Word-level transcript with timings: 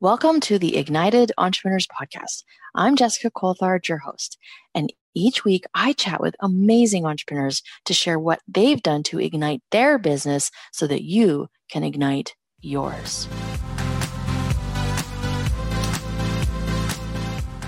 Welcome 0.00 0.38
to 0.42 0.60
the 0.60 0.76
Ignited 0.76 1.32
Entrepreneurs 1.38 1.88
Podcast. 1.88 2.44
I'm 2.72 2.94
Jessica 2.94 3.32
Colthard, 3.32 3.88
your 3.88 3.98
host. 3.98 4.38
And 4.72 4.92
each 5.12 5.44
week 5.44 5.64
I 5.74 5.92
chat 5.92 6.20
with 6.20 6.36
amazing 6.38 7.04
entrepreneurs 7.04 7.64
to 7.86 7.92
share 7.92 8.16
what 8.16 8.38
they've 8.46 8.80
done 8.80 9.02
to 9.02 9.18
ignite 9.18 9.60
their 9.72 9.98
business 9.98 10.52
so 10.72 10.86
that 10.86 11.02
you 11.02 11.48
can 11.68 11.82
ignite 11.82 12.36
yours. 12.60 13.26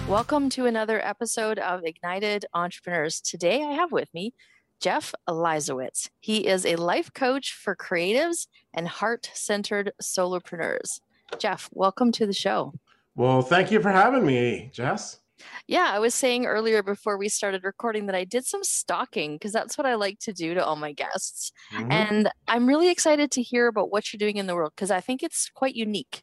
Welcome 0.07 0.51
to 0.51 0.67
another 0.67 1.05
episode 1.05 1.59
of 1.59 1.81
Ignited 1.83 2.47
Entrepreneurs. 2.55 3.21
Today 3.21 3.61
I 3.65 3.73
have 3.73 3.91
with 3.91 4.15
me 4.15 4.35
Jeff 4.81 5.17
Leisawitz. 5.29 6.11
He 6.21 6.47
is 6.47 6.65
a 6.65 6.77
life 6.77 7.13
coach 7.13 7.53
for 7.53 7.75
creatives 7.75 8.47
and 8.73 8.87
heart 8.87 9.33
centered 9.35 9.91
solopreneurs. 10.01 11.01
Jeff, 11.39 11.69
welcome 11.73 12.13
to 12.13 12.27
the 12.27 12.33
show. 12.33 12.75
Well, 13.15 13.43
thank 13.43 13.71
you 13.71 13.81
for 13.81 13.91
having 13.91 14.25
me, 14.25 14.71
Jess. 14.73 15.19
Yeah, 15.67 15.89
I 15.91 15.99
was 15.99 16.15
saying 16.15 16.47
earlier 16.47 16.83
before 16.83 17.17
we 17.17 17.29
started 17.29 17.65
recording 17.65 18.07
that 18.07 18.15
I 18.15 18.25
did 18.25 18.45
some 18.45 18.63
stalking 18.63 19.35
because 19.35 19.53
that's 19.53 19.79
what 19.79 19.87
I 19.87 19.95
like 19.95 20.19
to 20.21 20.33
do 20.33 20.55
to 20.55 20.65
all 20.65 20.77
my 20.77 20.93
guests. 20.93 21.53
Mm-hmm. 21.73 21.93
And 21.93 22.31
I'm 22.49 22.67
really 22.67 22.91
excited 22.91 23.31
to 23.33 23.43
hear 23.43 23.69
about 23.69 23.91
what 23.91 24.13
you're 24.13 24.19
doing 24.19 24.37
in 24.37 24.47
the 24.47 24.55
world 24.55 24.73
because 24.75 24.91
I 24.91 25.01
think 25.01 25.23
it's 25.23 25.51
quite 25.55 25.75
unique. 25.75 26.23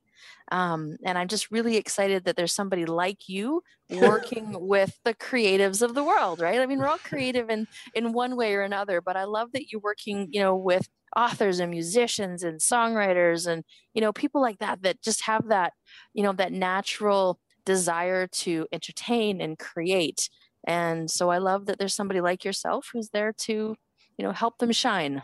Um, 0.52 0.98
and 1.04 1.18
I'm 1.18 1.28
just 1.28 1.52
really 1.52 1.78
excited 1.78 2.26
that 2.26 2.36
there's 2.36 2.54
somebody 2.54 2.86
like 2.86 3.28
you 3.28 3.62
working 3.90 4.56
with 4.68 4.98
the 5.04 5.14
creatives 5.14 5.82
of 5.82 5.94
the 5.94 6.04
world, 6.04 6.42
right? 6.42 6.60
I 6.60 6.66
mean, 6.66 6.80
we're 6.80 6.88
all 6.88 6.98
creative 6.98 7.50
in 7.50 7.68
in 7.94 8.14
one 8.14 8.36
way 8.36 8.54
or 8.56 8.62
another, 8.62 9.02
but 9.02 9.18
I 9.18 9.26
love 9.26 9.52
that 9.54 9.72
you're 9.72 9.82
working, 9.82 10.28
you 10.32 10.40
know, 10.40 10.56
with 10.56 10.88
authors 11.16 11.60
and 11.60 11.72
musicians 11.72 12.44
and 12.44 12.60
songwriters 12.60 13.48
and 13.48 13.64
you 13.94 14.02
know 14.02 14.12
people 14.12 14.42
like 14.42 14.60
that 14.60 14.82
that 14.84 15.02
just 15.02 15.24
have 15.24 15.48
that 15.48 15.74
you 16.14 16.22
know 16.22 16.34
that 16.34 16.52
natural 16.52 17.40
desire 17.66 18.28
to 18.28 18.68
entertain 18.72 19.42
and 19.42 19.60
create. 19.60 20.30
And 20.66 21.10
so 21.10 21.30
i 21.30 21.38
love 21.38 21.66
that 21.66 21.80
there's 21.80 21.94
somebody 21.94 22.22
like 22.22 22.44
yourself 22.44 22.90
who's 22.92 23.10
there 23.10 23.34
to 23.34 23.76
you 24.18 24.26
know 24.26 24.32
help 24.32 24.58
them 24.58 24.72
shine. 24.72 25.22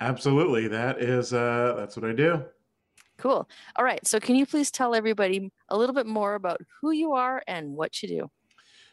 Absolutely. 0.00 0.68
That 0.68 1.00
is 1.00 1.32
uh 1.32 1.74
that's 1.76 1.96
what 1.96 2.08
i 2.08 2.12
do 2.12 2.44
cool 3.22 3.48
all 3.76 3.84
right 3.84 4.06
so 4.06 4.18
can 4.18 4.34
you 4.34 4.44
please 4.44 4.70
tell 4.70 4.94
everybody 4.94 5.50
a 5.68 5.76
little 5.76 5.94
bit 5.94 6.06
more 6.06 6.34
about 6.34 6.60
who 6.80 6.90
you 6.90 7.12
are 7.12 7.42
and 7.46 7.72
what 7.72 8.02
you 8.02 8.08
do 8.08 8.30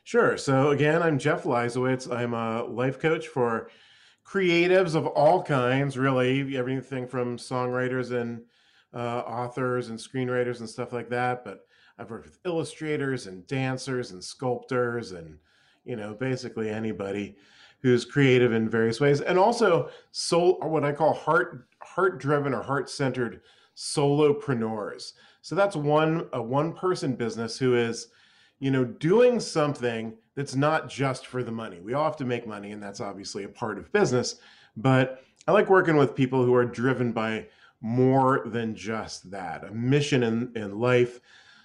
sure 0.04 0.38
so 0.38 0.70
again 0.70 1.02
i'm 1.02 1.18
jeff 1.18 1.44
Leisawitz. 1.44 2.14
i'm 2.16 2.34
a 2.34 2.64
life 2.64 3.00
coach 3.00 3.28
for 3.28 3.70
creatives 4.30 4.94
of 4.94 5.08
all 5.08 5.42
kinds, 5.42 5.98
really, 5.98 6.56
everything 6.56 7.08
from 7.08 7.38
songwriters 7.38 8.12
and 8.12 8.42
uh, 8.94 9.20
authors 9.20 9.90
and 9.90 9.98
screenwriters 9.98 10.60
and 10.60 10.70
stuff 10.70 10.94
like 10.94 11.10
that. 11.10 11.44
But 11.44 11.66
I've 11.98 12.12
worked 12.12 12.26
with 12.26 12.40
illustrators 12.46 13.28
and 13.28 13.46
dancers 13.48 14.12
and 14.12 14.24
sculptors 14.24 15.14
and, 15.14 15.38
you 15.84 15.96
know, 15.96 16.14
basically 16.14 16.70
anybody 16.70 17.38
who's 17.82 18.06
creative 18.06 18.54
in 18.54 18.70
various 18.70 19.00
ways. 19.00 19.22
And 19.22 19.40
also 19.40 19.90
soul, 20.12 20.60
what 20.62 20.86
I 20.86 20.92
call 20.92 21.14
heart 21.14 21.68
heart 21.82 22.20
driven 22.20 22.54
or 22.54 22.62
heart 22.62 22.90
centered 22.90 23.42
solopreneurs. 23.80 25.14
So 25.42 25.56
that's 25.56 25.78
one 25.78 26.28
a 26.34 26.42
one 26.42 26.74
person 26.74 27.16
business 27.16 27.58
who 27.58 27.76
is, 27.76 28.10
you 28.60 28.72
know, 28.72 28.84
doing 28.84 29.40
something 29.40 30.18
that's 30.36 30.54
not 30.54 30.90
just 30.90 31.26
for 31.26 31.44
the 31.44 31.52
money. 31.52 31.80
We 31.80 31.94
all 31.94 32.04
have 32.04 32.18
to 32.18 32.26
make 32.26 32.46
money, 32.46 32.72
and 32.72 32.84
that's 32.84 33.00
obviously 33.00 33.46
a 33.46 33.50
part 33.50 33.78
of 33.78 33.92
business. 33.94 34.36
But 34.76 35.24
I 35.48 35.54
like 35.54 35.70
working 35.70 35.96
with 35.96 36.14
people 36.14 36.44
who 36.44 36.54
are 36.54 36.66
driven 36.66 37.14
by 37.14 37.48
more 37.80 38.44
than 38.48 38.76
just 38.76 39.32
that 39.32 39.64
a 39.64 39.72
mission 39.72 40.24
in, 40.24 40.52
in 40.56 40.78
life, 40.78 41.22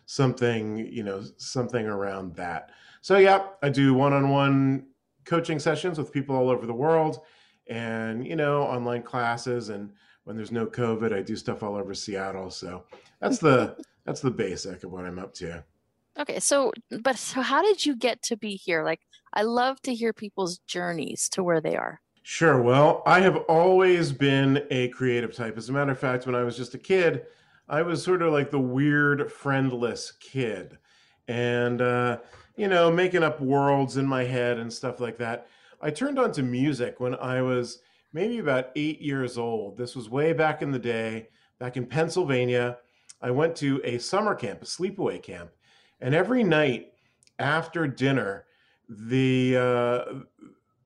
something, 0.06 0.78
you 0.78 1.02
know, 1.02 1.24
something 1.36 1.84
around 1.84 2.36
that. 2.36 2.70
So, 3.00 3.18
yeah, 3.18 3.48
I 3.60 3.70
do 3.70 3.92
one 3.92 4.12
on 4.12 4.28
one 4.28 4.86
coaching 5.24 5.58
sessions 5.58 5.98
with 5.98 6.12
people 6.12 6.36
all 6.36 6.48
over 6.48 6.64
the 6.64 6.72
world 6.72 7.22
and, 7.66 8.24
you 8.24 8.36
know, 8.36 8.62
online 8.62 9.02
classes. 9.02 9.70
And 9.70 9.90
when 10.24 10.36
there's 10.36 10.52
no 10.52 10.66
COVID, 10.66 11.14
I 11.14 11.22
do 11.22 11.36
stuff 11.36 11.62
all 11.62 11.76
over 11.76 11.94
Seattle. 11.94 12.50
So 12.50 12.84
that's 13.20 13.38
the. 13.38 13.76
that's 14.04 14.20
the 14.20 14.30
basic 14.30 14.84
of 14.84 14.92
what 14.92 15.04
I'm 15.04 15.18
up 15.18 15.34
to. 15.34 15.64
Okay, 16.18 16.38
so 16.38 16.72
but 17.02 17.18
so 17.18 17.40
how 17.40 17.62
did 17.62 17.84
you 17.84 17.96
get 17.96 18.22
to 18.22 18.36
be 18.36 18.54
here? 18.54 18.84
Like 18.84 19.00
I 19.32 19.42
love 19.42 19.80
to 19.82 19.94
hear 19.94 20.12
people's 20.12 20.58
journeys 20.66 21.28
to 21.30 21.42
where 21.42 21.60
they 21.60 21.76
are. 21.76 22.00
Sure. 22.22 22.62
Well, 22.62 23.02
I 23.06 23.20
have 23.20 23.36
always 23.48 24.12
been 24.12 24.64
a 24.70 24.88
creative 24.88 25.34
type. 25.34 25.58
As 25.58 25.68
a 25.68 25.72
matter 25.72 25.92
of 25.92 25.98
fact, 25.98 26.26
when 26.26 26.34
I 26.34 26.42
was 26.42 26.56
just 26.56 26.74
a 26.74 26.78
kid, 26.78 27.26
I 27.68 27.82
was 27.82 28.02
sort 28.02 28.22
of 28.22 28.32
like 28.32 28.50
the 28.50 28.60
weird, 28.60 29.30
friendless 29.30 30.12
kid. 30.20 30.78
And 31.28 31.82
uh, 31.82 32.18
you 32.56 32.68
know, 32.68 32.90
making 32.90 33.24
up 33.24 33.40
worlds 33.40 33.96
in 33.96 34.06
my 34.06 34.24
head 34.24 34.58
and 34.58 34.72
stuff 34.72 35.00
like 35.00 35.18
that. 35.18 35.48
I 35.80 35.90
turned 35.90 36.18
on 36.18 36.32
to 36.32 36.42
music 36.42 37.00
when 37.00 37.14
I 37.16 37.42
was 37.42 37.80
maybe 38.14 38.38
about 38.38 38.70
eight 38.76 39.02
years 39.02 39.36
old. 39.36 39.76
This 39.76 39.94
was 39.94 40.08
way 40.08 40.32
back 40.32 40.62
in 40.62 40.70
the 40.70 40.78
day, 40.78 41.28
back 41.58 41.76
in 41.76 41.84
Pennsylvania. 41.84 42.78
I 43.20 43.30
went 43.30 43.56
to 43.56 43.82
a 43.84 43.98
summer 43.98 44.34
camp, 44.34 44.62
a 44.62 44.64
sleepaway 44.64 45.22
camp, 45.22 45.50
and 46.00 46.14
every 46.14 46.44
night 46.44 46.92
after 47.38 47.86
dinner, 47.86 48.46
the 48.88 49.56
uh, 49.56 50.04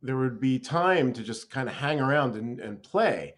there 0.02 0.16
would 0.16 0.40
be 0.40 0.58
time 0.58 1.12
to 1.12 1.22
just 1.22 1.50
kind 1.50 1.68
of 1.68 1.74
hang 1.74 2.00
around 2.00 2.34
and, 2.34 2.60
and 2.60 2.82
play. 2.82 3.34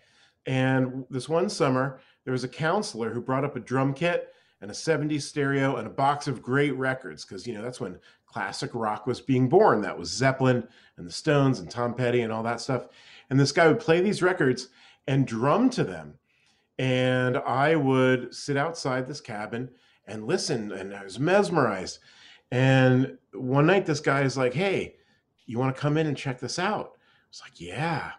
And 0.46 1.04
this 1.10 1.28
one 1.28 1.48
summer, 1.48 2.00
there 2.24 2.32
was 2.32 2.44
a 2.44 2.48
counselor 2.48 3.12
who 3.12 3.20
brought 3.20 3.44
up 3.44 3.56
a 3.56 3.60
drum 3.60 3.92
kit 3.92 4.34
and 4.60 4.70
a 4.70 4.74
70s 4.74 5.22
stereo 5.22 5.76
and 5.76 5.86
a 5.86 5.90
box 5.90 6.28
of 6.28 6.42
great 6.42 6.76
records 6.76 7.24
because 7.24 7.46
you 7.46 7.54
know 7.54 7.62
that's 7.62 7.80
when 7.80 7.98
classic 8.26 8.70
rock 8.74 9.06
was 9.06 9.20
being 9.20 9.48
born 9.48 9.80
that 9.80 9.98
was 9.98 10.10
zeppelin 10.10 10.66
and 10.96 11.06
the 11.06 11.12
stones 11.12 11.60
and 11.60 11.70
tom 11.70 11.94
petty 11.94 12.20
and 12.20 12.32
all 12.32 12.42
that 12.42 12.60
stuff 12.60 12.88
and 13.30 13.38
this 13.38 13.52
guy 13.52 13.66
would 13.66 13.80
play 13.80 14.00
these 14.00 14.22
records 14.22 14.68
and 15.06 15.26
drum 15.26 15.70
to 15.70 15.84
them 15.84 16.14
and 16.78 17.36
i 17.38 17.74
would 17.74 18.34
sit 18.34 18.56
outside 18.56 19.06
this 19.06 19.20
cabin 19.20 19.70
and 20.10 20.26
listen, 20.26 20.72
and 20.72 20.94
I 20.94 21.04
was 21.04 21.18
mesmerized. 21.18 22.00
And 22.50 23.16
one 23.32 23.66
night 23.66 23.86
this 23.86 24.00
guy 24.00 24.22
is 24.22 24.36
like, 24.36 24.52
Hey, 24.52 24.96
you 25.46 25.58
want 25.58 25.74
to 25.74 25.80
come 25.80 25.96
in 25.96 26.06
and 26.06 26.16
check 26.16 26.40
this 26.40 26.58
out? 26.58 26.92
I 26.96 27.28
was 27.30 27.40
like, 27.42 27.60
Yeah. 27.60 28.12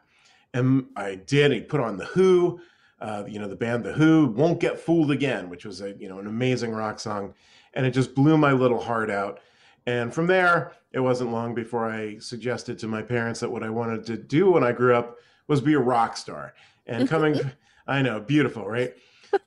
And 0.54 0.88
I 0.96 1.16
did. 1.16 1.52
He 1.52 1.62
put 1.62 1.82
on 1.82 1.98
the 1.98 2.06
Who, 2.06 2.60
uh, 3.00 3.24
you 3.28 3.40
know, 3.40 3.48
the 3.48 3.56
band 3.56 3.84
The 3.84 3.94
Who, 3.94 4.28
Won't 4.28 4.60
Get 4.60 4.80
Fooled 4.80 5.12
Again, 5.12 5.50
which 5.50 5.66
was 5.66 5.82
a, 5.82 5.94
you 5.98 6.10
know, 6.10 6.20
an 6.20 6.28
amazing 6.28 6.72
rock 6.72 7.00
song. 7.00 7.34
And 7.74 7.86
it 7.86 7.92
just 7.92 8.16
blew 8.16 8.38
my 8.38 8.54
little 8.54 8.80
heart 8.80 9.10
out. 9.10 9.40
And 9.86 10.14
from 10.14 10.28
there, 10.28 10.74
it 10.92 11.00
wasn't 11.00 11.32
long 11.32 11.56
before 11.56 11.90
I 11.90 12.18
suggested 12.20 12.78
to 12.80 12.88
my 12.88 13.02
parents 13.02 13.40
that 13.40 13.52
what 13.52 13.64
I 13.64 13.70
wanted 13.70 14.06
to 14.08 14.18
do 14.18 14.52
when 14.52 14.64
I 14.64 14.72
grew 14.72 14.96
up 14.96 15.18
was 15.48 15.62
be 15.62 15.74
a 15.74 15.80
rock 15.80 16.18
star. 16.18 16.54
And 16.86 17.10
coming, 17.10 17.40
I 17.88 18.02
know, 18.02 18.20
beautiful, 18.20 18.68
right? 18.68 18.94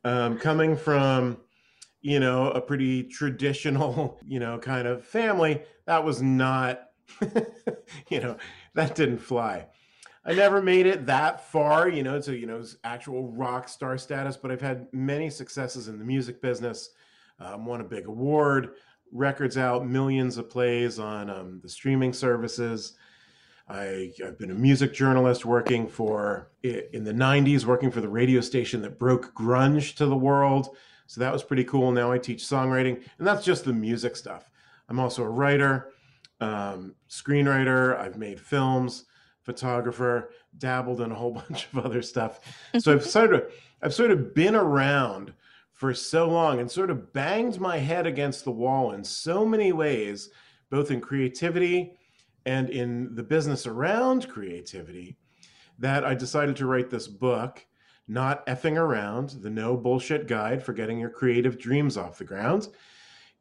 Um, 0.02 0.38
coming 0.38 0.76
from 0.76 1.38
you 2.04 2.20
know, 2.20 2.50
a 2.50 2.60
pretty 2.60 3.02
traditional, 3.02 4.20
you 4.28 4.38
know, 4.38 4.58
kind 4.58 4.86
of 4.86 5.04
family, 5.06 5.62
that 5.86 6.04
was 6.04 6.20
not, 6.20 6.90
you 8.10 8.20
know, 8.20 8.36
that 8.74 8.94
didn't 8.94 9.18
fly. 9.18 9.66
I 10.22 10.34
never 10.34 10.60
made 10.60 10.84
it 10.84 11.06
that 11.06 11.50
far, 11.50 11.88
you 11.88 12.02
know, 12.02 12.20
to, 12.20 12.36
you 12.36 12.46
know, 12.46 12.62
actual 12.84 13.32
rock 13.32 13.70
star 13.70 13.96
status, 13.96 14.36
but 14.36 14.50
I've 14.50 14.60
had 14.60 14.86
many 14.92 15.30
successes 15.30 15.88
in 15.88 15.98
the 15.98 16.04
music 16.04 16.42
business. 16.42 16.90
Um, 17.40 17.64
won 17.64 17.80
a 17.80 17.84
big 17.84 18.06
award, 18.06 18.74
records 19.14 19.56
out, 19.56 19.86
millions 19.86 20.36
of 20.36 20.50
plays 20.50 20.98
on 20.98 21.30
um, 21.30 21.60
the 21.62 21.68
streaming 21.68 22.12
services. 22.12 22.94
I, 23.68 24.12
have 24.18 24.38
been 24.38 24.50
a 24.50 24.54
music 24.54 24.92
journalist 24.92 25.46
working 25.46 25.88
for, 25.88 26.50
in 26.62 27.04
the 27.04 27.12
90s, 27.12 27.64
working 27.64 27.90
for 27.90 28.02
the 28.02 28.08
radio 28.08 28.42
station 28.42 28.82
that 28.82 28.98
broke 28.98 29.34
grunge 29.34 29.94
to 29.96 30.06
the 30.06 30.16
world. 30.16 30.76
So 31.06 31.20
that 31.20 31.32
was 31.32 31.42
pretty 31.42 31.64
cool. 31.64 31.92
Now 31.92 32.12
I 32.12 32.18
teach 32.18 32.42
songwriting, 32.42 33.02
and 33.18 33.26
that's 33.26 33.44
just 33.44 33.64
the 33.64 33.72
music 33.72 34.16
stuff. 34.16 34.50
I'm 34.88 34.98
also 34.98 35.22
a 35.22 35.28
writer, 35.28 35.92
um, 36.40 36.94
screenwriter. 37.08 37.98
I've 37.98 38.18
made 38.18 38.40
films, 38.40 39.04
photographer, 39.44 40.30
dabbled 40.58 41.00
in 41.00 41.12
a 41.12 41.14
whole 41.14 41.32
bunch 41.48 41.68
of 41.72 41.86
other 41.86 42.02
stuff. 42.02 42.40
So 42.78 42.92
I've 42.92 43.06
sort 43.06 43.32
of 43.32 43.50
I've 43.80 43.94
sort 43.94 44.10
of 44.10 44.34
been 44.34 44.54
around 44.54 45.32
for 45.74 45.92
so 45.92 46.28
long 46.28 46.60
and 46.60 46.70
sort 46.70 46.88
of 46.88 47.12
banged 47.12 47.60
my 47.60 47.78
head 47.78 48.06
against 48.06 48.44
the 48.44 48.50
wall 48.50 48.92
in 48.92 49.04
so 49.04 49.44
many 49.44 49.72
ways, 49.72 50.30
both 50.70 50.90
in 50.90 51.00
creativity 51.00 51.98
and 52.46 52.70
in 52.70 53.14
the 53.14 53.22
business 53.22 53.66
around 53.66 54.28
creativity, 54.28 55.16
that 55.78 56.04
I 56.04 56.14
decided 56.14 56.56
to 56.56 56.66
write 56.66 56.90
this 56.90 57.08
book 57.08 57.66
not 58.06 58.46
effing 58.46 58.76
around, 58.76 59.30
the 59.40 59.50
no 59.50 59.76
bullshit 59.76 60.28
guide 60.28 60.62
for 60.62 60.72
getting 60.72 60.98
your 60.98 61.10
creative 61.10 61.58
dreams 61.58 61.96
off 61.96 62.18
the 62.18 62.24
ground, 62.24 62.68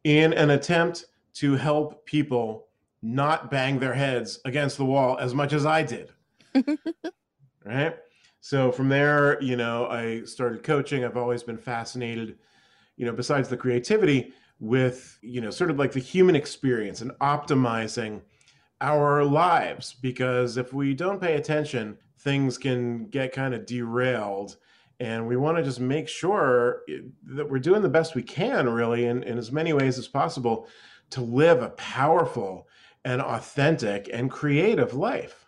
in 0.04 0.32
an 0.32 0.50
attempt 0.50 1.06
to 1.34 1.54
help 1.54 2.04
people 2.06 2.66
not 3.02 3.50
bang 3.50 3.78
their 3.78 3.92
heads 3.92 4.40
against 4.44 4.78
the 4.78 4.84
wall 4.84 5.18
as 5.18 5.34
much 5.34 5.52
as 5.52 5.66
I 5.66 5.82
did. 5.82 6.10
right? 7.64 7.96
So 8.44 8.70
from 8.70 8.90
there, 8.90 9.42
you 9.42 9.56
know, 9.56 9.86
I 9.86 10.24
started 10.24 10.62
coaching. 10.62 11.02
I've 11.02 11.16
always 11.16 11.42
been 11.42 11.56
fascinated 11.56 12.36
you 12.98 13.06
know, 13.06 13.12
besides 13.12 13.48
the 13.48 13.56
creativity, 13.56 14.34
with, 14.60 15.18
you 15.22 15.40
know, 15.40 15.50
sort 15.50 15.70
of 15.70 15.78
like 15.78 15.92
the 15.92 15.98
human 15.98 16.36
experience 16.36 17.00
and 17.00 17.10
optimizing 17.22 18.20
our 18.82 19.24
lives. 19.24 19.94
Because 19.94 20.58
if 20.58 20.74
we 20.74 20.92
don't 20.92 21.22
pay 21.22 21.36
attention, 21.36 21.96
things 22.18 22.58
can 22.58 23.06
get 23.06 23.32
kind 23.32 23.54
of 23.54 23.64
derailed. 23.64 24.58
And 25.00 25.26
we 25.26 25.36
want 25.38 25.56
to 25.56 25.64
just 25.64 25.80
make 25.80 26.06
sure 26.06 26.82
eh, 26.90 26.98
that 27.28 27.48
we're 27.48 27.60
doing 27.60 27.80
the 27.80 27.88
best 27.88 28.14
we 28.14 28.22
can, 28.22 28.68
really, 28.68 29.06
in, 29.06 29.22
in 29.22 29.38
as 29.38 29.50
many 29.50 29.72
ways 29.72 29.98
as 29.98 30.06
possible 30.06 30.68
to 31.10 31.22
live 31.22 31.62
a 31.62 31.70
powerful 31.70 32.68
and 33.06 33.22
authentic 33.22 34.10
and 34.12 34.30
creative 34.30 34.92
life. 34.92 35.43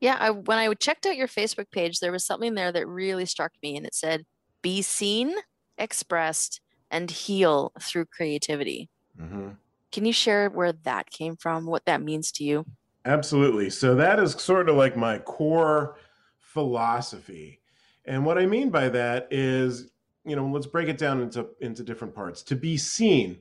Yeah, 0.00 0.16
I, 0.18 0.30
when 0.30 0.58
I 0.58 0.72
checked 0.74 1.06
out 1.06 1.16
your 1.16 1.28
Facebook 1.28 1.70
page, 1.70 2.00
there 2.00 2.12
was 2.12 2.24
something 2.24 2.54
there 2.54 2.72
that 2.72 2.86
really 2.86 3.26
struck 3.26 3.52
me, 3.62 3.76
and 3.76 3.86
it 3.86 3.94
said, 3.94 4.24
"Be 4.62 4.82
seen, 4.82 5.34
expressed, 5.78 6.60
and 6.90 7.10
heal 7.10 7.72
through 7.80 8.06
creativity." 8.06 8.88
Mm-hmm. 9.20 9.50
Can 9.92 10.04
you 10.04 10.12
share 10.12 10.50
where 10.50 10.72
that 10.72 11.10
came 11.10 11.36
from? 11.36 11.66
What 11.66 11.86
that 11.86 12.02
means 12.02 12.30
to 12.32 12.44
you? 12.44 12.66
Absolutely. 13.04 13.70
So 13.70 13.94
that 13.94 14.18
is 14.18 14.32
sort 14.32 14.68
of 14.68 14.76
like 14.76 14.96
my 14.96 15.18
core 15.18 15.96
philosophy, 16.38 17.60
and 18.04 18.24
what 18.24 18.38
I 18.38 18.46
mean 18.46 18.70
by 18.70 18.88
that 18.90 19.28
is, 19.30 19.90
you 20.24 20.36
know, 20.36 20.46
let's 20.46 20.66
break 20.66 20.88
it 20.88 20.98
down 20.98 21.22
into 21.22 21.48
into 21.60 21.82
different 21.82 22.14
parts. 22.14 22.42
To 22.44 22.56
be 22.56 22.76
seen 22.76 23.38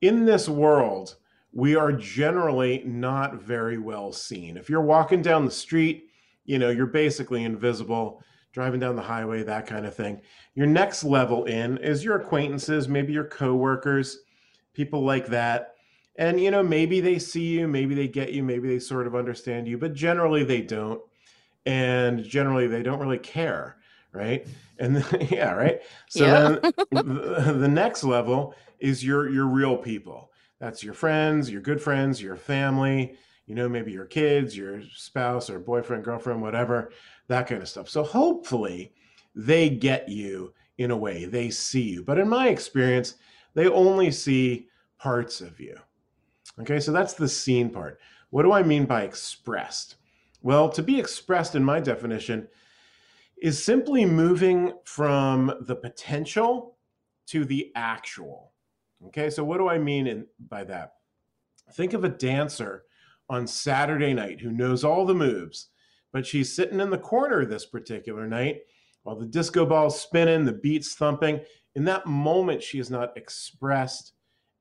in 0.00 0.24
this 0.24 0.48
world 0.48 1.16
we 1.52 1.76
are 1.76 1.92
generally 1.92 2.82
not 2.84 3.42
very 3.42 3.78
well 3.78 4.12
seen. 4.12 4.56
If 4.56 4.68
you're 4.68 4.82
walking 4.82 5.22
down 5.22 5.44
the 5.44 5.50
street, 5.50 6.10
you 6.44 6.58
know, 6.58 6.70
you're 6.70 6.86
basically 6.86 7.44
invisible, 7.44 8.22
driving 8.52 8.80
down 8.80 8.96
the 8.96 9.02
highway, 9.02 9.42
that 9.42 9.66
kind 9.66 9.86
of 9.86 9.94
thing. 9.94 10.20
Your 10.54 10.66
next 10.66 11.04
level 11.04 11.44
in 11.44 11.78
is 11.78 12.04
your 12.04 12.16
acquaintances, 12.20 12.88
maybe 12.88 13.12
your 13.12 13.24
coworkers, 13.24 14.18
people 14.74 15.04
like 15.04 15.26
that. 15.28 15.74
And, 16.16 16.40
you 16.40 16.50
know, 16.50 16.62
maybe 16.62 17.00
they 17.00 17.18
see 17.18 17.46
you, 17.46 17.68
maybe 17.68 17.94
they 17.94 18.08
get 18.08 18.32
you, 18.32 18.42
maybe 18.42 18.68
they 18.68 18.78
sort 18.78 19.06
of 19.06 19.14
understand 19.14 19.68
you, 19.68 19.78
but 19.78 19.94
generally 19.94 20.44
they 20.44 20.62
don't. 20.62 21.00
And 21.64 22.24
generally 22.24 22.66
they 22.66 22.82
don't 22.82 22.98
really 22.98 23.18
care, 23.18 23.76
right? 24.12 24.46
And 24.78 25.04
yeah, 25.30 25.52
right. 25.52 25.80
So 26.08 26.24
yeah. 26.24 26.58
then 26.60 26.72
the, 26.90 27.54
the 27.58 27.68
next 27.68 28.04
level 28.04 28.54
is 28.80 29.04
your 29.04 29.28
your 29.28 29.46
real 29.46 29.76
people 29.76 30.30
that's 30.60 30.82
your 30.82 30.94
friends, 30.94 31.50
your 31.50 31.60
good 31.60 31.80
friends, 31.80 32.20
your 32.20 32.36
family, 32.36 33.16
you 33.46 33.54
know, 33.54 33.68
maybe 33.68 33.92
your 33.92 34.04
kids, 34.04 34.56
your 34.56 34.82
spouse 34.94 35.48
or 35.48 35.58
boyfriend, 35.58 36.04
girlfriend, 36.04 36.42
whatever, 36.42 36.92
that 37.28 37.46
kind 37.46 37.62
of 37.62 37.68
stuff. 37.68 37.88
So 37.88 38.02
hopefully 38.02 38.92
they 39.34 39.70
get 39.70 40.08
you 40.08 40.52
in 40.78 40.90
a 40.90 40.96
way, 40.96 41.24
they 41.24 41.50
see 41.50 41.82
you. 41.82 42.04
But 42.04 42.18
in 42.18 42.28
my 42.28 42.48
experience, 42.48 43.14
they 43.54 43.66
only 43.68 44.10
see 44.10 44.68
parts 44.98 45.40
of 45.40 45.58
you. 45.58 45.76
Okay, 46.60 46.80
so 46.80 46.92
that's 46.92 47.14
the 47.14 47.28
seen 47.28 47.70
part. 47.70 48.00
What 48.30 48.42
do 48.42 48.52
I 48.52 48.62
mean 48.62 48.84
by 48.84 49.02
expressed? 49.02 49.96
Well, 50.42 50.68
to 50.70 50.82
be 50.82 50.98
expressed 50.98 51.54
in 51.54 51.64
my 51.64 51.80
definition 51.80 52.48
is 53.40 53.62
simply 53.62 54.04
moving 54.04 54.72
from 54.84 55.52
the 55.62 55.76
potential 55.76 56.76
to 57.26 57.44
the 57.44 57.72
actual. 57.74 58.52
Okay, 59.06 59.30
so 59.30 59.44
what 59.44 59.58
do 59.58 59.68
I 59.68 59.78
mean 59.78 60.06
in, 60.06 60.26
by 60.48 60.64
that? 60.64 60.94
Think 61.74 61.92
of 61.92 62.04
a 62.04 62.08
dancer 62.08 62.84
on 63.30 63.46
Saturday 63.46 64.12
night 64.12 64.40
who 64.40 64.50
knows 64.50 64.84
all 64.84 65.04
the 65.06 65.14
moves, 65.14 65.68
but 66.12 66.26
she's 66.26 66.54
sitting 66.54 66.80
in 66.80 66.90
the 66.90 66.98
corner 66.98 67.44
this 67.44 67.66
particular 67.66 68.26
night 68.26 68.60
while 69.02 69.16
the 69.16 69.26
disco 69.26 69.64
ball's 69.64 70.00
spinning, 70.00 70.44
the 70.44 70.52
beat's 70.52 70.94
thumping. 70.94 71.40
In 71.74 71.84
that 71.84 72.06
moment, 72.06 72.62
she 72.62 72.78
is 72.78 72.90
not 72.90 73.16
expressed 73.16 74.12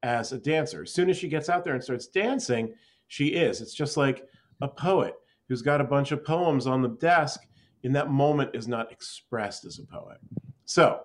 as 0.04 0.32
a 0.32 0.38
dancer. 0.38 0.84
As 0.84 0.94
soon 0.94 1.10
as 1.10 1.18
she 1.18 1.28
gets 1.28 1.50
out 1.50 1.64
there 1.64 1.74
and 1.74 1.84
starts 1.84 2.08
dancing, 2.08 2.74
she 3.08 3.28
is. 3.28 3.62
It's 3.62 3.74
just 3.74 3.98
like 3.98 4.26
a 4.62 4.68
poet 4.68 5.16
who's 5.50 5.62
got 5.62 5.82
a 5.82 5.86
bunch 5.86 6.12
of 6.12 6.24
poems 6.24 6.68
on 6.68 6.82
the 6.82 6.90
desk. 6.90 7.42
In 7.84 7.94
that 7.94 8.10
moment, 8.10 8.52
is 8.54 8.68
not 8.68 8.92
expressed 8.92 9.64
as 9.64 9.80
a 9.80 9.86
poet. 9.86 10.18
So, 10.66 11.02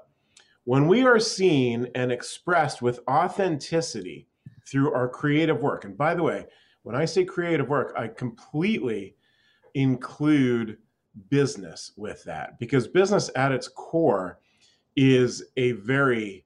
when 0.64 0.86
we 0.86 1.04
are 1.04 1.18
seen 1.18 1.88
and 1.94 2.12
expressed 2.12 2.82
with 2.82 3.00
authenticity 3.08 4.28
through 4.66 4.92
our 4.92 5.08
creative 5.08 5.60
work, 5.60 5.84
and 5.84 5.96
by 5.96 6.14
the 6.14 6.22
way, 6.22 6.46
when 6.82 6.94
I 6.94 7.04
say 7.04 7.24
creative 7.24 7.68
work, 7.68 7.94
I 7.96 8.08
completely 8.08 9.16
include 9.74 10.78
business 11.28 11.92
with 11.96 12.22
that 12.24 12.58
because 12.58 12.86
business 12.88 13.30
at 13.36 13.52
its 13.52 13.68
core 13.68 14.38
is 14.96 15.44
a 15.56 15.72
very 15.72 16.44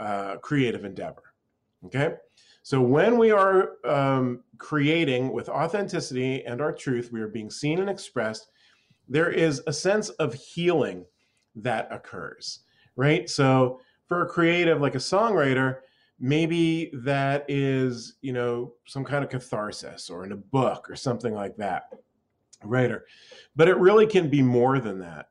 uh, 0.00 0.36
creative 0.36 0.84
endeavor. 0.84 1.22
Okay. 1.84 2.14
So 2.62 2.80
when 2.80 3.16
we 3.16 3.30
are 3.30 3.76
um, 3.84 4.42
creating 4.58 5.32
with 5.32 5.48
authenticity 5.48 6.44
and 6.44 6.60
our 6.60 6.72
truth, 6.72 7.10
we 7.12 7.20
are 7.20 7.28
being 7.28 7.50
seen 7.50 7.78
and 7.78 7.88
expressed, 7.88 8.48
there 9.08 9.30
is 9.30 9.62
a 9.68 9.72
sense 9.72 10.08
of 10.10 10.34
healing 10.34 11.04
that 11.54 11.88
occurs 11.92 12.64
right? 12.96 13.28
So 13.28 13.80
for 14.06 14.22
a 14.22 14.28
creative 14.28 14.80
like 14.80 14.94
a 14.94 14.98
songwriter, 14.98 15.78
maybe 16.18 16.90
that 16.94 17.44
is, 17.48 18.14
you 18.22 18.32
know, 18.32 18.72
some 18.86 19.04
kind 19.04 19.22
of 19.22 19.30
catharsis 19.30 20.10
or 20.10 20.24
in 20.24 20.32
a 20.32 20.36
book 20.36 20.88
or 20.90 20.96
something 20.96 21.34
like 21.34 21.56
that. 21.56 21.84
Writer. 22.64 23.04
But 23.54 23.68
it 23.68 23.76
really 23.76 24.06
can 24.06 24.30
be 24.30 24.42
more 24.42 24.80
than 24.80 24.98
that. 25.00 25.28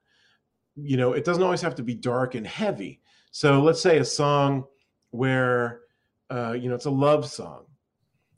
You 0.75 0.97
know, 0.97 1.13
it 1.13 1.25
doesn't 1.25 1.43
always 1.43 1.61
have 1.61 1.75
to 1.75 1.83
be 1.83 1.95
dark 1.95 2.35
and 2.35 2.45
heavy. 2.45 3.01
So 3.31 3.61
let's 3.61 3.81
say 3.81 3.97
a 3.97 4.05
song 4.05 4.65
where 5.09 5.81
uh, 6.29 6.53
you 6.53 6.69
know, 6.69 6.75
it's 6.75 6.85
a 6.85 6.91
love 6.91 7.29
song. 7.29 7.65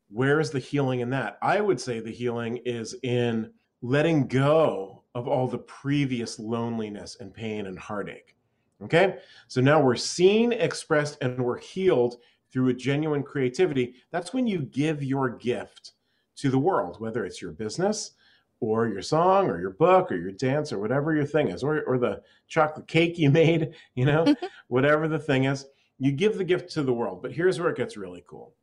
Where 0.10 0.40
is 0.40 0.52
the 0.52 0.60
healing 0.60 1.02
in 1.02 1.10
that? 1.12 1.38
I 1.42 1.62
would 1.62 1.80
say 1.80 2.00
the 2.00 2.12
healing 2.12 2.58
is 2.66 2.96
in 3.04 3.52
letting 3.82 4.28
go 4.28 5.04
of 5.16 5.28
all 5.28 5.48
the 5.48 5.58
previous 5.58 6.40
loneliness 6.40 7.18
and 7.20 7.34
pain 7.34 7.68
and 7.68 7.78
heartache. 7.78 8.36
Okay, 8.84 9.18
so 9.48 9.60
now 9.60 9.82
we're 9.82 9.96
seen, 9.96 10.52
expressed, 10.52 11.18
and 11.22 11.44
we're 11.44 11.58
healed 11.58 12.18
through 12.52 12.70
a 12.70 12.74
genuine 12.74 13.24
creativity. 13.24 13.96
That's 14.12 14.34
when 14.34 14.46
you 14.46 14.60
give 14.60 15.04
your 15.04 15.30
gift 15.30 15.94
to 16.38 16.50
the 16.50 16.60
world, 16.60 17.00
whether 17.00 17.26
it's 17.26 17.42
your 17.42 17.52
business 17.52 18.12
or 18.60 18.88
your 18.88 19.02
song 19.02 19.50
or 19.50 19.60
your 19.60 19.72
book 19.72 20.12
or 20.12 20.16
your 20.16 20.32
dance 20.32 20.72
or 20.72 20.80
whatever 20.80 21.14
your 21.14 21.26
thing 21.26 21.50
is, 21.50 21.64
or, 21.64 21.82
or 21.84 21.98
the 21.98 22.22
chocolate 22.48 22.88
cake 22.88 23.18
you 23.18 23.30
made, 23.32 23.74
you 23.96 24.06
know, 24.06 24.34
whatever 24.68 25.08
the 25.08 25.20
thing 25.20 25.46
is, 25.46 25.66
you 25.98 26.12
give 26.12 26.38
the 26.38 26.44
gift 26.44 26.72
to 26.72 26.84
the 26.84 26.94
world. 26.94 27.22
But 27.22 27.32
here's 27.32 27.60
where 27.60 27.70
it 27.70 27.78
gets 27.78 27.98
really 27.98 28.24
cool. 28.28 28.54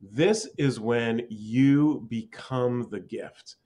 This 0.00 0.48
is 0.58 0.78
when 0.78 1.26
you 1.28 2.06
become 2.08 2.86
the 2.90 3.00
gift. 3.00 3.56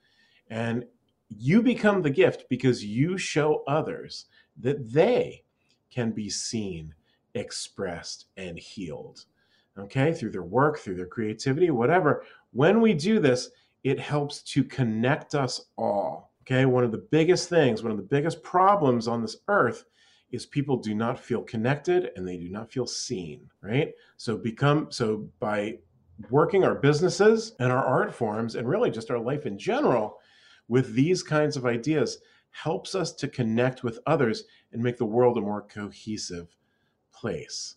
And 0.49 0.85
you 1.28 1.62
become 1.62 2.02
the 2.02 2.11
gift 2.11 2.45
because 2.49 2.85
you 2.85 3.19
show 3.19 3.62
others 3.69 4.26
that 4.59 4.92
they 4.92 5.45
can 5.90 6.11
be 6.12 6.30
seen, 6.30 6.94
expressed, 7.35 8.26
and 8.37 8.59
healed. 8.59 9.25
Okay, 9.78 10.12
through 10.12 10.30
their 10.30 10.42
work, 10.42 10.78
through 10.78 10.97
their 10.97 11.06
creativity, 11.06 11.70
whatever. 11.70 12.25
When 12.52 12.80
we 12.80 12.94
do 12.94 13.18
this, 13.18 13.50
it 13.85 13.99
helps 13.99 14.42
to 14.42 14.64
connect 14.64 15.35
us 15.35 15.66
all. 15.76 16.32
Okay, 16.42 16.64
one 16.64 16.85
of 16.85 16.92
the 16.92 17.06
biggest 17.11 17.49
things, 17.49 17.82
one 17.82 17.92
of 17.92 17.99
the 17.99 18.02
biggest 18.02 18.42
problems 18.42 19.06
on 19.06 19.23
this 19.23 19.37
earth 19.49 19.85
is 20.32 20.47
people 20.47 20.76
do 20.76 20.94
not 20.94 21.18
feel 21.18 21.42
connected 21.42 22.11
and 22.16 22.26
they 22.26 22.37
do 22.37 22.49
not 22.49 22.70
feel 22.70 22.87
seen, 22.87 23.49
right? 23.62 23.92
So 24.16 24.37
become 24.37 24.90
so 24.90 25.28
by 25.38 25.78
working 26.28 26.64
our 26.64 26.75
businesses 26.75 27.54
and 27.59 27.73
our 27.73 27.85
art 27.85 28.14
forms 28.14 28.54
and 28.54 28.68
really 28.68 28.90
just 28.90 29.11
our 29.11 29.18
life 29.18 29.47
in 29.47 29.59
general 29.59 30.18
with 30.68 30.94
these 30.94 31.23
kinds 31.23 31.56
of 31.56 31.66
ideas 31.66 32.18
helps 32.50 32.95
us 32.95 33.12
to 33.14 33.28
connect 33.28 33.83
with 33.83 34.00
others 34.07 34.45
and 34.73 34.83
make 34.83 34.99
the 34.99 35.04
world 35.04 35.38
a 35.38 35.40
more 35.40 35.62
cohesive 35.62 36.57
place. 37.12 37.76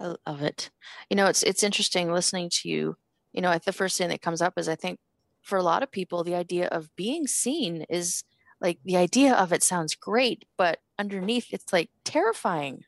I 0.00 0.14
love 0.26 0.42
it. 0.42 0.70
You 1.10 1.16
know, 1.16 1.26
it's 1.26 1.42
it's 1.42 1.62
interesting 1.62 2.12
listening 2.12 2.50
to 2.50 2.68
you. 2.68 2.96
You 3.32 3.42
know, 3.42 3.56
the 3.58 3.72
first 3.72 3.98
thing 3.98 4.08
that 4.08 4.22
comes 4.22 4.42
up 4.42 4.54
is 4.56 4.68
I 4.68 4.74
think 4.74 4.98
for 5.42 5.58
a 5.58 5.62
lot 5.62 5.82
of 5.82 5.90
people, 5.90 6.24
the 6.24 6.34
idea 6.34 6.66
of 6.68 6.94
being 6.96 7.26
seen 7.26 7.84
is 7.88 8.24
like 8.60 8.78
the 8.84 8.96
idea 8.96 9.34
of 9.34 9.52
it 9.52 9.62
sounds 9.62 9.94
great, 9.94 10.44
but 10.56 10.80
underneath 10.98 11.52
it's 11.52 11.72
like 11.72 11.90
terrifying. 12.04 12.84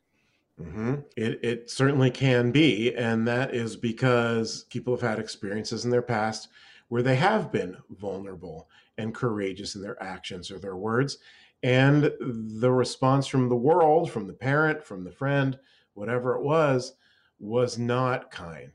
Mm-hmm. 0.60 0.94
It, 1.16 1.38
it 1.44 1.70
certainly 1.70 2.10
can 2.10 2.50
be. 2.50 2.94
And 2.94 3.28
that 3.28 3.54
is 3.54 3.76
because 3.76 4.64
people 4.70 4.94
have 4.94 5.08
had 5.08 5.18
experiences 5.18 5.84
in 5.84 5.90
their 5.90 6.02
past 6.02 6.48
where 6.88 7.02
they 7.02 7.16
have 7.16 7.52
been 7.52 7.76
vulnerable 7.90 8.68
and 8.96 9.14
courageous 9.14 9.74
in 9.74 9.82
their 9.82 10.02
actions 10.02 10.50
or 10.50 10.58
their 10.58 10.76
words. 10.76 11.18
And 11.62 12.12
the 12.20 12.70
response 12.70 13.26
from 13.26 13.48
the 13.48 13.56
world, 13.56 14.10
from 14.10 14.26
the 14.26 14.32
parent, 14.32 14.82
from 14.84 15.04
the 15.04 15.12
friend, 15.12 15.58
whatever 15.94 16.36
it 16.36 16.42
was, 16.42 16.94
was 17.40 17.78
not 17.78 18.30
kind, 18.30 18.72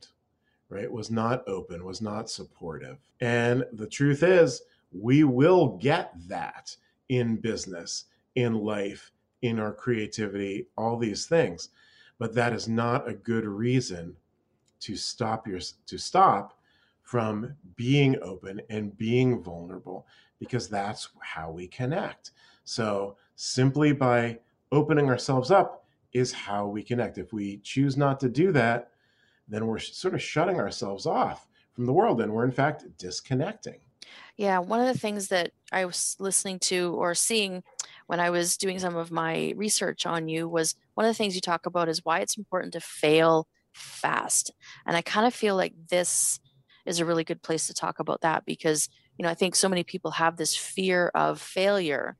right? 0.69 0.91
Was 0.91 1.09
not 1.09 1.47
open, 1.47 1.85
was 1.85 2.01
not 2.01 2.29
supportive. 2.29 2.97
And 3.21 3.65
the 3.73 3.87
truth 3.87 4.23
is, 4.23 4.61
we 4.91 5.23
will 5.23 5.77
get 5.77 6.11
that 6.27 6.75
in 7.09 7.37
business, 7.37 8.05
in 8.35 8.53
life, 8.53 9.11
in 9.41 9.59
our 9.59 9.73
creativity, 9.73 10.67
all 10.77 10.97
these 10.97 11.25
things. 11.25 11.69
but 12.19 12.33
that 12.33 12.53
is 12.53 12.67
not 12.67 13.07
a 13.07 13.13
good 13.13 13.45
reason 13.45 14.15
to 14.79 14.95
stop 14.95 15.47
your 15.47 15.59
to 15.85 15.97
stop 15.97 16.57
from 17.13 17.53
being 17.75 18.17
open 18.23 18.59
and 18.71 18.97
being 18.97 19.39
vulnerable 19.39 20.07
because 20.39 20.67
that's 20.67 21.09
how 21.19 21.51
we 21.51 21.67
connect. 21.67 22.31
So 22.63 23.17
simply 23.35 23.93
by 23.93 24.39
opening 24.71 25.09
ourselves 25.09 25.51
up 25.51 25.85
is 26.13 26.31
how 26.31 26.65
we 26.65 26.81
connect. 26.81 27.19
If 27.19 27.31
we 27.31 27.57
choose 27.57 27.97
not 27.97 28.19
to 28.21 28.29
do 28.29 28.51
that, 28.53 28.89
then 29.47 29.67
we're 29.67 29.77
sort 29.77 30.15
of 30.15 30.23
shutting 30.23 30.55
ourselves 30.55 31.05
off 31.05 31.47
from 31.73 31.85
the 31.85 31.93
world 31.93 32.19
and 32.19 32.33
we're 32.33 32.45
in 32.45 32.51
fact 32.51 32.85
disconnecting. 32.97 33.77
Yeah, 34.35 34.57
one 34.57 34.79
of 34.79 34.87
the 34.87 34.99
things 34.99 35.27
that 35.27 35.51
I 35.71 35.85
was 35.85 36.15
listening 36.17 36.57
to 36.61 36.95
or 36.95 37.13
seeing 37.13 37.61
when 38.07 38.21
I 38.21 38.31
was 38.31 38.57
doing 38.57 38.79
some 38.79 38.95
of 38.95 39.11
my 39.11 39.53
research 39.55 40.07
on 40.07 40.27
you 40.27 40.49
was 40.49 40.73
one 40.95 41.05
of 41.05 41.11
the 41.11 41.17
things 41.17 41.35
you 41.35 41.41
talk 41.41 41.67
about 41.67 41.89
is 41.89 42.03
why 42.03 42.21
it's 42.21 42.37
important 42.37 42.73
to 42.73 42.79
fail 42.79 43.47
fast. 43.71 44.49
And 44.87 44.97
I 44.97 45.03
kind 45.03 45.27
of 45.27 45.33
feel 45.35 45.55
like 45.55 45.75
this 45.89 46.39
is 46.85 46.99
a 46.99 47.05
really 47.05 47.23
good 47.23 47.41
place 47.41 47.67
to 47.67 47.73
talk 47.73 47.99
about 47.99 48.21
that 48.21 48.45
because, 48.45 48.89
you 49.17 49.23
know, 49.23 49.29
I 49.29 49.33
think 49.33 49.55
so 49.55 49.69
many 49.69 49.83
people 49.83 50.11
have 50.11 50.37
this 50.37 50.55
fear 50.55 51.11
of 51.15 51.39
failure. 51.39 52.17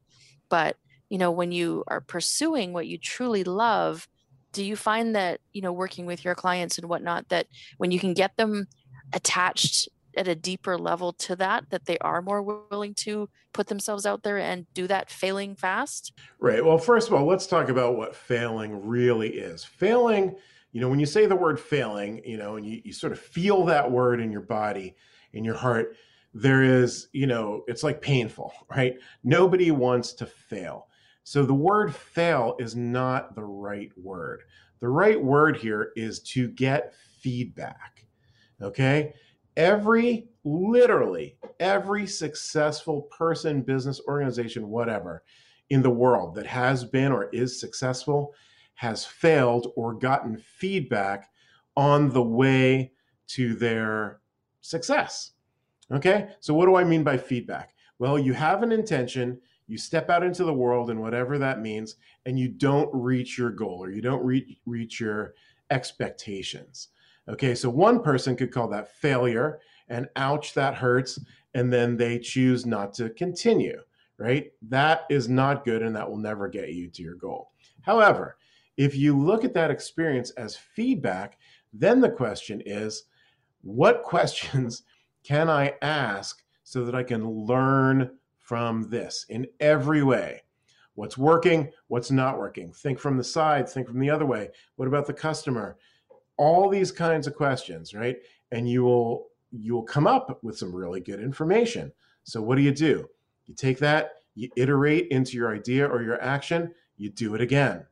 But, 0.50 0.78
you 1.10 1.18
know, 1.18 1.32
when 1.32 1.52
you 1.52 1.84
are 1.88 2.02
pursuing 2.02 2.74
what 2.74 2.88
you 2.88 2.98
truly 2.98 3.44
love, 3.44 4.08
do 4.52 4.64
you 4.64 4.76
find 4.76 5.16
that, 5.16 5.42
you 5.52 5.62
know, 5.62 5.74
working 5.74 6.06
with 6.06 6.24
your 6.24 6.36
clients 6.36 6.78
and 6.78 6.88
whatnot, 6.88 7.30
that 7.30 7.48
when 7.78 7.92
you 7.92 8.00
can 8.00 8.14
get 8.14 8.38
them 8.38 8.68
attached 9.14 9.90
at 10.16 10.28
a 10.28 10.36
deeper 10.36 10.78
level 10.78 11.12
to 11.12 11.36
that 11.36 11.70
that 11.70 11.86
they 11.86 11.98
are 12.00 12.22
more 12.22 12.42
willing 12.70 12.94
to 12.94 13.28
put 13.52 13.68
themselves 13.68 14.06
out 14.06 14.24
there 14.24 14.38
and 14.38 14.72
do 14.74 14.88
that 14.88 15.10
failing 15.10 15.56
fast 15.56 16.14
right 16.40 16.64
well 16.64 16.78
first 16.78 17.08
of 17.08 17.14
all 17.14 17.26
let's 17.26 17.48
talk 17.48 17.70
about 17.70 17.96
what 17.96 18.16
failing 18.16 18.86
really 18.88 19.30
is 19.30 19.64
failing 19.64 20.36
you 20.74 20.82
know 20.82 20.90
when 20.90 21.00
you 21.00 21.06
say 21.06 21.26
the 21.26 21.36
word 21.36 21.60
failing 21.60 22.22
you 22.26 22.38
know 22.38 22.58
and 22.58 22.66
you, 22.66 22.82
you 22.84 22.92
sort 22.92 23.14
of 23.14 23.20
feel 23.20 23.66
that 23.66 23.90
word 23.90 24.20
in 24.20 24.32
your 24.32 24.42
body 24.42 24.96
in 25.32 25.46
your 25.46 25.56
heart 25.56 25.96
there 26.34 26.64
is 26.64 27.08
you 27.14 27.28
know 27.28 27.64
it's 27.68 27.84
like 27.84 28.02
painful 28.02 28.52
right? 28.76 28.96
Nobody 29.24 29.72
wants 29.72 30.14
to 30.14 30.26
fail. 30.26 30.88
So 31.24 31.46
the 31.46 31.54
word 31.54 31.96
fail 31.96 32.56
is 32.60 32.76
not 32.76 33.36
the 33.36 33.44
right 33.44 33.92
word. 33.98 34.42
The 34.80 34.90
right 34.90 35.22
word 35.22 35.58
here 35.58 35.92
is 35.96 36.20
to 36.22 36.50
get 36.50 36.94
feedback 37.22 38.06
okay? 38.62 39.14
Every 39.56 40.30
literally 40.44 41.38
every 41.60 42.08
successful 42.08 43.04
person 43.04 43.62
business 43.62 44.02
organization 44.08 44.68
whatever 44.68 45.24
in 45.70 45.82
the 45.82 45.90
world 45.90 46.36
that 46.36 46.46
has 46.46 46.84
been 46.84 47.12
or 47.12 47.30
is 47.30 47.60
successful 47.60 48.34
has 48.76 49.06
failed 49.06 49.72
or 49.76 49.94
gotten 49.94 50.38
feedback 50.38 51.30
on 51.76 52.10
the 52.10 52.24
way 52.24 52.92
to 53.28 53.56
their 53.56 54.20
success 54.62 55.32
okay 55.92 56.30
so 56.40 56.54
what 56.54 56.66
do 56.66 56.76
i 56.76 56.84
mean 56.84 57.04
by 57.04 57.18
feedback 57.18 57.74
well 58.00 58.18
you 58.18 58.34
have 58.34 58.64
an 58.64 58.72
intention 58.72 59.40
you 59.68 59.78
step 59.78 60.10
out 60.10 60.24
into 60.24 60.44
the 60.44 60.54
world 60.54 60.90
and 60.90 61.02
whatever 61.02 61.38
that 61.38 61.62
means 61.62 61.96
and 62.26 62.38
you 62.38 62.48
don't 62.48 62.90
reach 62.94 63.38
your 63.38 63.50
goal 63.50 63.84
or 63.84 63.92
you 63.92 64.02
don't 64.02 64.24
reach, 64.24 64.58
reach 64.66 65.00
your 65.00 65.34
expectations 65.72 66.90
Okay, 67.30 67.56
so 67.56 67.70
one 67.70 68.02
person 68.02 68.36
could 68.36 68.52
call 68.52 68.68
that 68.70 68.96
failure 68.96 69.60
and 69.88 70.10
ouch, 70.16 70.54
that 70.54 70.76
hurts. 70.76 71.20
And 71.54 71.72
then 71.72 71.96
they 71.98 72.20
choose 72.20 72.66
not 72.66 72.94
to 72.96 73.12
continue, 73.12 73.80
right? 74.18 74.52
That 74.64 75.02
is 75.10 75.30
not 75.30 75.66
good 75.66 75.84
and 75.84 75.96
that 75.96 76.10
will 76.10 76.18
never 76.18 76.48
get 76.48 76.70
you 76.70 76.90
to 76.90 77.02
your 77.04 77.16
goal. 77.16 77.52
However, 77.82 78.38
if 78.78 78.96
you 78.96 79.18
look 79.18 79.44
at 79.44 79.54
that 79.54 79.72
experience 79.72 80.32
as 80.32 80.56
feedback, 80.56 81.38
then 81.74 82.02
the 82.02 82.10
question 82.10 82.62
is 82.66 83.06
what 83.62 84.04
questions 84.04 84.84
can 85.24 85.50
I 85.50 85.74
ask 85.82 86.44
so 86.64 86.86
that 86.86 86.96
I 86.96 87.04
can 87.04 87.28
learn 87.28 88.12
from 88.40 88.90
this 88.90 89.26
in 89.30 89.48
every 89.60 90.04
way? 90.04 90.42
What's 90.96 91.18
working? 91.18 91.72
What's 91.88 92.12
not 92.12 92.38
working? 92.38 92.72
Think 92.72 93.00
from 93.00 93.18
the 93.18 93.24
side, 93.24 93.68
think 93.68 93.88
from 93.88 94.00
the 94.00 94.10
other 94.10 94.26
way. 94.26 94.50
What 94.76 94.88
about 94.88 95.08
the 95.08 95.14
customer? 95.14 95.78
all 96.38 96.70
these 96.70 96.92
kinds 96.92 97.28
of 97.28 97.36
questions, 97.36 97.94
right? 97.94 98.18
And 98.52 98.70
you 98.70 98.84
will 98.84 99.28
you 99.52 99.74
will 99.74 99.84
come 99.84 100.08
up 100.08 100.40
with 100.44 100.58
some 100.58 100.76
really 100.76 101.00
good 101.00 101.20
information. 101.20 101.92
So 102.24 102.42
what 102.42 102.56
do 102.56 102.64
you 102.64 102.72
do? 102.72 103.08
You 103.46 103.54
take 103.54 103.78
that, 103.80 104.14
you 104.34 104.50
iterate 104.56 105.10
into 105.10 105.38
your 105.38 105.54
idea 105.54 105.88
or 105.88 106.02
your 106.02 106.20
action, 106.22 106.74
you 106.98 107.10
do 107.12 107.36
it 107.36 107.42
again. 107.42 107.86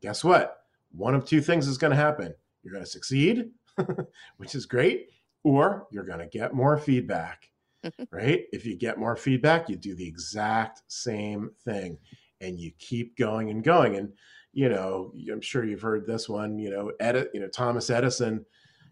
Guess 0.00 0.24
what? 0.24 0.58
One 0.92 1.14
of 1.14 1.24
two 1.24 1.40
things 1.40 1.66
is 1.66 1.78
going 1.78 1.90
to 1.90 1.96
happen. 1.96 2.34
You're 2.62 2.72
going 2.72 2.84
to 2.84 2.90
succeed, 2.90 3.50
which 4.36 4.54
is 4.54 4.66
great, 4.66 5.08
or 5.44 5.86
you're 5.90 6.04
going 6.04 6.20
to 6.20 6.26
get 6.26 6.54
more 6.54 6.78
feedback. 6.78 7.50
right? 8.10 8.44
If 8.52 8.66
you 8.66 8.76
get 8.76 8.98
more 8.98 9.16
feedback, 9.16 9.68
you 9.68 9.76
do 9.76 9.94
the 9.94 10.06
exact 10.06 10.82
same 10.88 11.50
thing 11.64 11.98
and 12.40 12.58
you 12.58 12.72
keep 12.78 13.16
going 13.16 13.50
and 13.50 13.62
going. 13.62 13.96
And 13.96 14.12
you 14.52 14.68
know, 14.68 15.12
I'm 15.30 15.40
sure 15.40 15.64
you've 15.64 15.82
heard 15.82 16.06
this 16.06 16.28
one, 16.28 16.58
you 16.58 16.70
know, 16.70 16.90
edit, 17.00 17.30
you 17.34 17.40
know, 17.40 17.48
Thomas 17.48 17.90
Edison, 17.90 18.44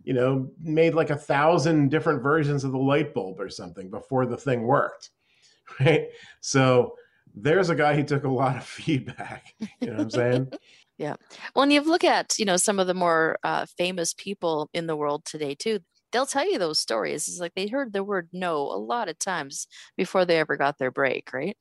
you 0.04 0.12
know, 0.12 0.50
made 0.60 0.94
like 0.94 1.10
a 1.10 1.16
thousand 1.16 1.90
different 1.90 2.22
versions 2.22 2.62
of 2.62 2.72
the 2.72 2.78
light 2.78 3.12
bulb 3.14 3.40
or 3.40 3.48
something 3.48 3.90
before 3.90 4.26
the 4.26 4.36
thing 4.36 4.62
worked. 4.62 5.10
Right. 5.80 6.10
So 6.40 6.94
there's 7.34 7.70
a 7.70 7.75
guy 7.75 7.96
who 7.96 8.04
took 8.04 8.22
a 8.22 8.28
lot 8.28 8.56
of 8.56 8.64
feedback. 8.64 9.52
You 9.80 9.88
know 9.88 9.94
what 9.94 10.02
I'm 10.02 10.10
saying? 10.10 10.52
Yeah. 10.98 11.16
Well, 11.54 11.64
and 11.64 11.72
you 11.72 11.80
look 11.80 12.04
at, 12.04 12.38
you 12.38 12.44
know, 12.44 12.56
some 12.56 12.78
of 12.78 12.86
the 12.86 12.94
more 12.94 13.38
uh, 13.42 13.66
famous 13.76 14.14
people 14.14 14.70
in 14.72 14.86
the 14.86 14.96
world 14.96 15.24
today 15.24 15.54
too. 15.54 15.80
They'll 16.12 16.26
tell 16.26 16.48
you 16.48 16.58
those 16.58 16.78
stories. 16.78 17.28
It's 17.28 17.40
like 17.40 17.54
they 17.54 17.66
heard 17.66 17.92
the 17.92 18.04
word 18.04 18.28
no 18.32 18.58
a 18.62 18.78
lot 18.78 19.08
of 19.08 19.18
times 19.18 19.66
before 19.96 20.24
they 20.24 20.38
ever 20.38 20.56
got 20.56 20.78
their 20.78 20.90
break, 20.90 21.32
right? 21.32 21.56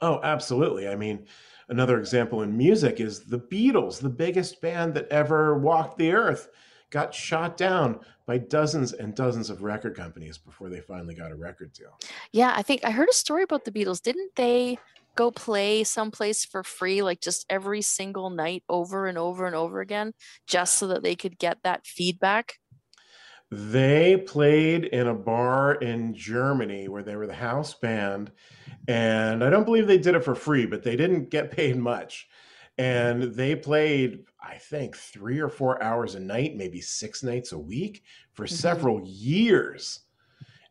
Oh, 0.00 0.20
absolutely. 0.22 0.88
I 0.88 0.96
mean, 0.96 1.26
another 1.68 1.98
example 1.98 2.42
in 2.42 2.56
music 2.56 3.00
is 3.00 3.24
the 3.24 3.40
Beatles, 3.40 4.00
the 4.00 4.08
biggest 4.08 4.60
band 4.62 4.94
that 4.94 5.08
ever 5.08 5.58
walked 5.58 5.98
the 5.98 6.12
earth, 6.12 6.48
got 6.90 7.14
shot 7.14 7.56
down 7.56 8.00
by 8.26 8.38
dozens 8.38 8.92
and 8.92 9.14
dozens 9.14 9.50
of 9.50 9.62
record 9.62 9.94
companies 9.94 10.38
before 10.38 10.70
they 10.70 10.80
finally 10.80 11.14
got 11.14 11.32
a 11.32 11.36
record 11.36 11.72
deal. 11.72 11.98
Yeah, 12.32 12.54
I 12.56 12.62
think 12.62 12.84
I 12.84 12.90
heard 12.90 13.08
a 13.08 13.12
story 13.12 13.42
about 13.42 13.64
the 13.64 13.72
Beatles. 13.72 14.00
Didn't 14.00 14.34
they 14.36 14.78
go 15.20 15.30
play 15.30 15.84
someplace 15.84 16.46
for 16.46 16.64
free, 16.64 17.02
like 17.02 17.20
just 17.20 17.44
every 17.50 17.82
single 17.82 18.30
night 18.30 18.62
over 18.70 19.06
and 19.06 19.18
over 19.18 19.46
and 19.46 19.54
over 19.54 19.82
again, 19.82 20.14
just 20.46 20.76
so 20.76 20.86
that 20.86 21.02
they 21.02 21.14
could 21.14 21.38
get 21.38 21.58
that 21.62 21.86
feedback? 21.86 22.54
They 23.50 24.16
played 24.16 24.86
in 24.86 25.08
a 25.08 25.14
bar 25.14 25.74
in 25.74 26.14
Germany 26.14 26.88
where 26.88 27.02
they 27.02 27.16
were 27.16 27.26
the 27.26 27.34
house 27.34 27.74
band. 27.74 28.32
And 28.88 29.44
I 29.44 29.50
don't 29.50 29.64
believe 29.64 29.86
they 29.86 29.98
did 29.98 30.14
it 30.14 30.24
for 30.24 30.34
free, 30.34 30.64
but 30.64 30.82
they 30.82 30.96
didn't 30.96 31.28
get 31.28 31.50
paid 31.56 31.76
much. 31.76 32.26
And 32.78 33.34
they 33.34 33.54
played, 33.54 34.24
I 34.42 34.56
think, 34.56 34.96
three 34.96 35.38
or 35.38 35.50
four 35.50 35.82
hours 35.82 36.14
a 36.14 36.20
night, 36.20 36.56
maybe 36.56 36.80
six 36.80 37.22
nights 37.22 37.52
a 37.52 37.58
week 37.58 38.04
for 38.32 38.46
mm-hmm. 38.46 38.54
several 38.54 39.02
years. 39.04 40.00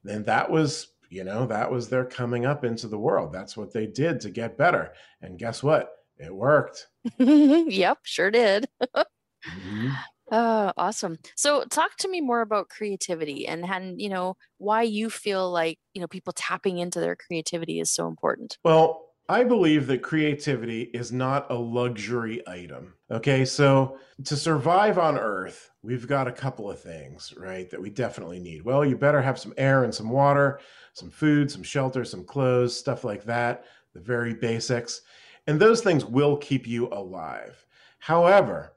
And 0.08 0.26
that 0.26 0.50
was, 0.50 0.88
you 1.10 1.24
know, 1.24 1.46
that 1.48 1.72
was 1.72 1.90
their 1.90 2.06
coming 2.06 2.46
up 2.46 2.64
into 2.64 2.88
the 2.88 3.00
world. 3.00 3.34
That's 3.34 3.58
what 3.58 3.74
they 3.74 3.88
did 3.88 4.22
to 4.22 4.30
get 4.30 4.58
better. 4.58 4.94
And 5.22 5.40
guess 5.40 5.64
what? 5.64 5.90
It 6.18 6.34
worked. 6.34 6.88
yep, 7.18 8.00
sure 8.04 8.32
did. 8.32 8.68
mm-hmm. 8.96 9.90
Oh, 10.32 10.72
awesome. 10.78 11.18
So 11.36 11.64
talk 11.72 11.98
to 11.98 12.08
me 12.08 12.22
more 12.22 12.42
about 12.42 12.70
creativity 12.70 13.48
and, 13.48 13.66
and 13.66 14.00
you 14.00 14.10
know 14.10 14.38
why 14.60 14.84
you 14.84 15.10
feel 15.10 15.52
like 15.52 15.80
you 15.96 16.02
know 16.02 16.08
people 16.08 16.34
tapping 16.34 16.78
into 16.78 17.00
their 17.00 17.16
creativity 17.16 17.80
is 17.80 17.90
so 17.90 18.08
important. 18.08 18.60
Well, 18.64 19.09
I 19.30 19.44
believe 19.44 19.86
that 19.88 20.02
creativity 20.02 20.90
is 20.92 21.12
not 21.12 21.52
a 21.52 21.54
luxury 21.54 22.42
item. 22.48 22.96
Okay, 23.12 23.46
so 23.46 24.00
to 24.26 24.36
survive 24.36 24.98
on 24.98 25.20
Earth, 25.20 25.70
we've 25.84 26.08
got 26.08 26.28
a 26.28 26.32
couple 26.32 26.70
of 26.70 26.82
things, 26.82 27.36
right, 27.38 27.70
that 27.70 27.80
we 27.80 27.92
definitely 27.92 28.40
need. 28.40 28.64
Well, 28.64 28.84
you 28.84 28.98
better 28.98 29.22
have 29.22 29.38
some 29.38 29.54
air 29.56 29.84
and 29.84 29.94
some 29.94 30.10
water, 30.10 30.60
some 30.94 31.12
food, 31.12 31.52
some 31.52 31.62
shelter, 31.62 32.04
some 32.04 32.24
clothes, 32.24 32.76
stuff 32.76 33.04
like 33.04 33.24
that, 33.26 33.66
the 33.94 34.00
very 34.00 34.34
basics. 34.34 35.02
And 35.46 35.60
those 35.60 35.82
things 35.82 36.04
will 36.04 36.36
keep 36.38 36.66
you 36.66 36.88
alive. 36.88 37.64
However, 38.00 38.74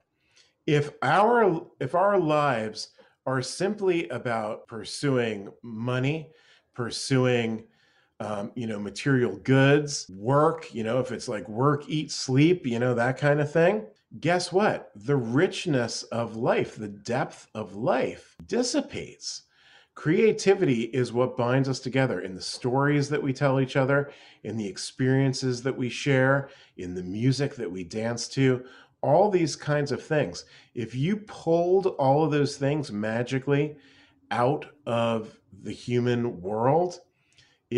if 0.67 0.91
our 1.01 1.67
if 1.81 1.95
our 1.95 2.19
lives 2.19 2.91
are 3.25 3.41
simply 3.41 4.07
about 4.11 4.67
pursuing 4.67 5.49
money, 5.63 6.31
pursuing 6.75 7.65
um, 8.23 8.53
you 8.55 8.67
know 8.69 8.79
material 8.79 9.37
goods, 9.39 10.09
work, 10.17 10.73
you 10.73 10.85
know, 10.85 11.01
if 11.01 11.11
it's 11.11 11.29
like 11.29 11.49
work, 11.49 11.85
eat, 11.89 12.11
sleep, 12.13 12.65
you 12.67 12.79
know 12.79 12.95
that 12.95 13.19
kind 13.19 13.41
of 13.41 13.51
thing. 13.51 13.85
Guess 14.21 14.53
what? 14.53 14.93
The 14.95 15.17
richness 15.17 16.05
of 16.05 16.37
life, 16.37 16.77
the 16.77 16.89
depth 16.89 17.49
of 17.55 17.75
life 17.75 18.37
dissipates. 18.47 19.43
Creativity 19.95 20.83
is 20.85 21.13
what 21.13 21.37
binds 21.37 21.69
us 21.69 21.81
together 21.81 22.21
in 22.21 22.35
the 22.35 22.41
stories 22.41 23.09
that 23.09 23.23
we 23.23 23.33
tell 23.33 23.61
each 23.61 23.77
other, 23.77 24.13
in 24.45 24.57
the 24.57 24.69
experiences 24.69 25.63
that 25.63 25.77
we 25.77 25.89
share, 25.89 26.49
in 26.77 26.95
the 26.95 27.03
music 27.03 27.57
that 27.57 27.71
we 27.71 27.83
dance 27.83 28.29
to 28.29 28.65
all 29.03 29.31
these 29.31 29.57
kinds 29.57 29.91
of 29.91 30.03
things. 30.03 30.45
If 30.75 30.95
you 30.95 31.17
pulled 31.17 31.87
all 31.99 32.25
of 32.25 32.31
those 32.31 32.57
things 32.57 32.93
magically 32.93 33.77
out 34.31 34.67
of 34.87 35.39
the 35.63 35.73
human 35.73 36.41
world, 36.41 37.01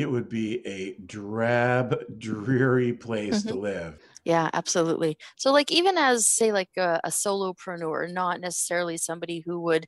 it 0.00 0.10
would 0.10 0.28
be 0.28 0.66
a 0.66 0.96
drab, 1.06 2.18
dreary 2.18 2.92
place 2.92 3.40
mm-hmm. 3.40 3.48
to 3.48 3.54
live. 3.54 3.98
Yeah, 4.24 4.50
absolutely. 4.52 5.16
So, 5.36 5.52
like, 5.52 5.70
even 5.70 5.96
as, 5.96 6.26
say, 6.26 6.50
like 6.50 6.70
a, 6.76 7.00
a 7.04 7.10
solopreneur, 7.10 8.12
not 8.12 8.40
necessarily 8.40 8.96
somebody 8.96 9.42
who 9.46 9.60
would 9.60 9.86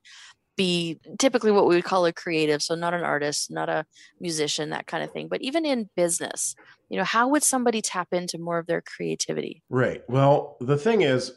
be 0.57 0.99
typically 1.19 1.51
what 1.51 1.67
we 1.67 1.75
would 1.75 1.85
call 1.85 2.07
a 2.07 2.13
creative 2.15 2.63
so 2.63 2.75
not 2.75 2.95
an 2.95 3.03
artist 3.03 3.51
not 3.51 3.69
a 3.69 3.85
musician 4.21 4.71
that 4.71 4.87
kind 4.87 5.05
of 5.05 5.11
thing 5.11 5.29
but 5.29 5.43
even 5.43 5.67
in 5.67 5.87
business 5.97 6.55
you 6.89 6.97
know 6.97 7.05
how 7.05 7.29
would 7.29 7.43
somebody 7.43 7.83
tap 7.83 8.09
into 8.13 8.39
more 8.39 8.57
of 8.57 8.67
their 8.67 8.81
creativity 8.81 9.63
right 9.69 10.03
well 10.09 10.57
the 10.61 10.79
thing 10.79 11.03
is 11.03 11.33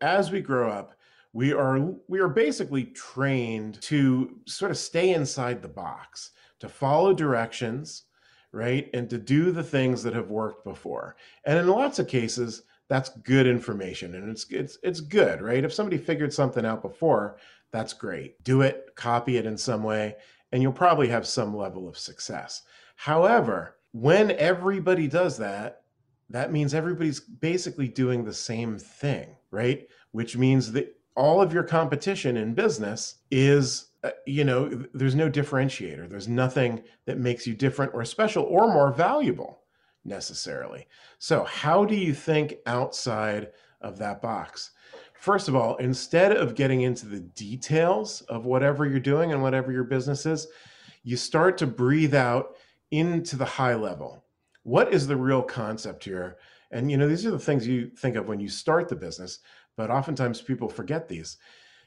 as 0.00 0.30
we 0.30 0.40
grow 0.40 0.70
up 0.70 0.94
we 1.32 1.52
are 1.52 1.92
we 2.06 2.20
are 2.20 2.28
basically 2.28 2.84
trained 2.84 3.82
to 3.82 4.38
sort 4.46 4.70
of 4.70 4.78
stay 4.78 5.12
inside 5.12 5.60
the 5.60 5.68
box 5.68 6.30
to 6.62 6.68
follow 6.68 7.12
directions 7.12 8.04
right 8.52 8.88
and 8.94 9.10
to 9.10 9.18
do 9.18 9.52
the 9.52 9.62
things 9.62 10.02
that 10.02 10.14
have 10.14 10.30
worked 10.30 10.64
before 10.64 11.16
and 11.44 11.58
in 11.58 11.68
lots 11.68 11.98
of 11.98 12.08
cases 12.08 12.62
that's 12.88 13.10
good 13.20 13.46
information 13.46 14.14
and 14.14 14.30
it's 14.30 14.46
it's 14.50 14.78
it's 14.82 15.00
good 15.00 15.40
right 15.40 15.64
if 15.64 15.72
somebody 15.72 15.98
figured 15.98 16.32
something 16.32 16.64
out 16.64 16.82
before 16.82 17.36
that's 17.72 17.94
great. 17.94 18.42
Do 18.44 18.60
it, 18.60 18.92
copy 18.94 19.38
it 19.38 19.46
in 19.46 19.56
some 19.56 19.82
way, 19.82 20.16
and 20.52 20.62
you'll 20.62 20.72
probably 20.72 21.08
have 21.08 21.26
some 21.26 21.56
level 21.56 21.88
of 21.88 21.98
success. 21.98 22.62
However, 22.96 23.78
when 23.92 24.30
everybody 24.32 25.08
does 25.08 25.38
that, 25.38 25.82
that 26.30 26.52
means 26.52 26.74
everybody's 26.74 27.20
basically 27.20 27.88
doing 27.88 28.24
the 28.24 28.32
same 28.32 28.78
thing, 28.78 29.36
right? 29.50 29.88
Which 30.12 30.36
means 30.36 30.72
that 30.72 30.94
all 31.16 31.40
of 31.40 31.52
your 31.52 31.62
competition 31.62 32.36
in 32.36 32.54
business 32.54 33.16
is, 33.30 33.86
uh, 34.04 34.10
you 34.26 34.44
know, 34.44 34.84
there's 34.94 35.14
no 35.14 35.30
differentiator. 35.30 36.08
There's 36.08 36.28
nothing 36.28 36.82
that 37.06 37.18
makes 37.18 37.46
you 37.46 37.54
different 37.54 37.94
or 37.94 38.04
special 38.04 38.44
or 38.44 38.72
more 38.72 38.92
valuable 38.92 39.62
necessarily. 40.04 40.86
So, 41.18 41.44
how 41.44 41.84
do 41.84 41.94
you 41.94 42.12
think 42.14 42.56
outside 42.66 43.50
of 43.80 43.98
that 43.98 44.20
box? 44.22 44.72
first 45.22 45.46
of 45.46 45.54
all, 45.54 45.76
instead 45.76 46.32
of 46.32 46.56
getting 46.56 46.80
into 46.80 47.06
the 47.06 47.20
details 47.20 48.22
of 48.22 48.44
whatever 48.44 48.86
you're 48.86 48.98
doing 48.98 49.30
and 49.30 49.40
whatever 49.40 49.70
your 49.70 49.84
business 49.84 50.26
is, 50.26 50.48
you 51.04 51.16
start 51.16 51.56
to 51.56 51.64
breathe 51.64 52.12
out 52.12 52.56
into 52.90 53.36
the 53.36 53.44
high 53.44 53.76
level. 53.76 54.24
What 54.64 54.92
is 54.92 55.06
the 55.06 55.16
real 55.16 55.40
concept 55.40 56.02
here? 56.02 56.38
And 56.72 56.90
you 56.90 56.96
know, 56.96 57.06
these 57.06 57.24
are 57.24 57.30
the 57.30 57.38
things 57.38 57.68
you 57.68 57.88
think 57.96 58.16
of 58.16 58.26
when 58.26 58.40
you 58.40 58.48
start 58.48 58.88
the 58.88 58.96
business, 58.96 59.38
but 59.76 59.92
oftentimes 59.92 60.42
people 60.42 60.68
forget 60.68 61.06
these. 61.06 61.36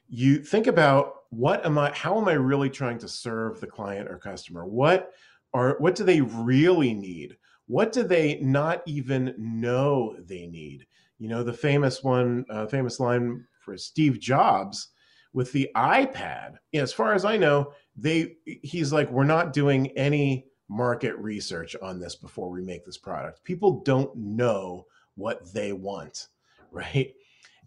You 0.08 0.42
think 0.42 0.68
about 0.68 1.25
what 1.36 1.66
am 1.66 1.78
I 1.78 1.92
how 1.94 2.18
am 2.20 2.28
I 2.28 2.34
really 2.34 2.70
trying 2.70 2.98
to 3.00 3.08
serve 3.08 3.60
the 3.60 3.68
client 3.68 4.10
or 4.10 4.18
customer? 4.18 4.66
What 4.66 5.12
are 5.54 5.76
what 5.80 5.96
do 5.96 6.04
they 6.04 6.22
really 6.22 6.94
need? 6.94 7.38
What 7.68 7.92
do 7.92 8.04
they 8.04 8.40
not 8.42 8.82
even 8.86 9.34
know 9.38 10.16
they 10.20 10.48
need? 10.48 10.86
You 11.18 11.30
know, 11.30 11.44
the 11.44 11.54
famous 11.54 12.04
one, 12.04 12.46
uh, 12.50 12.68
famous 12.68 13.00
line 13.00 13.46
for 13.60 13.78
Steve 13.78 14.20
Jobs 14.20 14.90
with 15.34 15.52
the 15.52 15.70
iPad. 15.76 16.56
You 16.72 16.80
know, 16.80 16.84
as 16.84 16.94
far 16.94 17.14
as 17.14 17.26
I 17.26 17.38
know, 17.38 17.74
they 17.96 18.36
he's 18.46 18.94
like, 18.94 19.12
we're 19.12 19.24
not 19.26 19.54
doing 19.54 19.88
any 19.98 20.46
market 20.70 21.18
research 21.18 21.76
on 21.82 22.00
this 22.00 22.16
before 22.16 22.50
we 22.50 22.62
make 22.62 22.86
this 22.86 22.98
product. 22.98 23.44
People 23.44 23.82
don't 23.82 24.16
know 24.16 24.86
what 25.16 25.54
they 25.54 25.74
want, 25.74 26.28
right? 26.72 27.14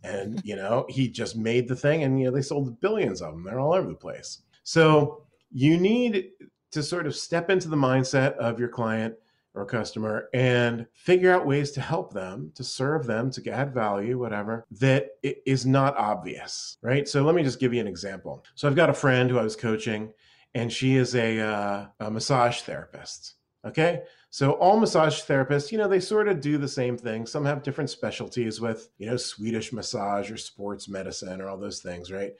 And 0.05 0.41
you 0.45 0.57
know, 0.57 0.87
he 0.89 1.09
just 1.09 1.37
made 1.37 1.69
the 1.69 1.77
thing, 1.77 2.03
and 2.03 2.19
you 2.19 2.27
know, 2.27 2.31
they 2.31 2.43
sold 2.43 2.81
billions 2.81 3.21
of 3.23 3.33
them. 3.33 3.45
They're 3.45 3.61
all 3.61 3.75
over 3.75 3.89
the 3.89 3.95
place. 3.95 4.43
So 4.63 5.23
you 5.51 5.77
need 5.79 6.31
to 6.73 6.83
sort 6.83 7.07
of 7.07 7.17
step 7.17 7.51
into 7.51 7.69
the 7.69 7.77
mindset 7.77 8.37
of 8.37 8.61
your 8.61 8.69
client 8.69 9.15
or 9.55 9.65
customer 9.65 10.29
and 10.35 10.87
figure 10.93 11.33
out 11.33 11.47
ways 11.47 11.73
to 11.73 11.81
help 11.81 12.13
them, 12.13 12.53
to 12.55 12.63
serve 12.63 13.07
them, 13.07 13.31
to 13.33 13.51
add 13.51 13.75
value, 13.75 14.19
whatever, 14.19 14.67
that 14.71 15.11
is 15.23 15.67
not 15.67 15.97
obvious, 15.97 16.77
right? 16.83 17.09
So 17.09 17.23
let 17.23 17.35
me 17.35 17.43
just 17.43 17.61
give 17.61 17.75
you 17.75 17.81
an 17.81 17.89
example. 17.89 18.45
So 18.55 18.69
I've 18.69 18.77
got 18.77 18.91
a 18.91 18.95
friend 18.95 19.31
who 19.31 19.39
I 19.39 19.43
was 19.43 19.57
coaching, 19.57 20.13
and 20.55 20.73
she 20.73 20.97
is 20.97 21.15
a, 21.15 21.41
uh, 21.41 21.87
a 22.01 22.11
massage 22.11 22.61
therapist. 22.61 23.35
Okay. 23.67 24.03
So 24.31 24.53
all 24.53 24.79
massage 24.79 25.23
therapists, 25.23 25.73
you 25.73 25.79
know, 25.79 25.89
they 25.89 26.01
sort 26.01 26.29
of 26.29 26.41
do 26.41 26.59
the 26.59 26.69
same 26.69 26.97
thing. 26.97 27.27
Some 27.27 27.45
have 27.45 27.63
different 27.63 27.91
specialties 27.91 28.61
with, 28.61 28.89
you 28.99 29.07
know, 29.07 29.17
Swedish 29.17 29.73
massage 29.73 30.31
or 30.31 30.37
sports 30.37 30.89
medicine 30.89 31.41
or 31.41 31.49
all 31.49 31.59
those 31.59 31.81
things, 31.81 32.13
right? 32.13 32.33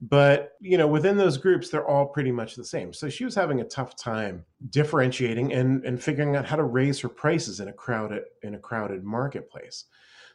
but 0.00 0.52
you 0.60 0.76
know 0.76 0.86
within 0.86 1.16
those 1.16 1.38
groups 1.38 1.70
they're 1.70 1.88
all 1.88 2.06
pretty 2.06 2.30
much 2.30 2.54
the 2.54 2.64
same 2.64 2.92
so 2.92 3.08
she 3.08 3.24
was 3.24 3.34
having 3.34 3.60
a 3.60 3.64
tough 3.64 3.96
time 3.96 4.44
differentiating 4.70 5.52
and 5.54 5.84
and 5.84 6.02
figuring 6.02 6.36
out 6.36 6.44
how 6.44 6.56
to 6.56 6.64
raise 6.64 7.00
her 7.00 7.08
prices 7.08 7.60
in 7.60 7.68
a 7.68 7.72
crowded 7.72 8.24
in 8.42 8.54
a 8.54 8.58
crowded 8.58 9.02
marketplace 9.04 9.84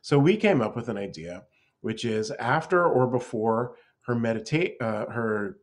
so 0.01 0.17
we 0.17 0.35
came 0.35 0.61
up 0.61 0.75
with 0.75 0.89
an 0.89 0.97
idea 0.97 1.43
which 1.81 2.05
is 2.05 2.31
after 2.31 2.87
or 2.87 3.05
before 3.05 3.75
her 4.01 4.15
meditate 4.15 4.77
uh, 4.81 5.05
her 5.05 5.57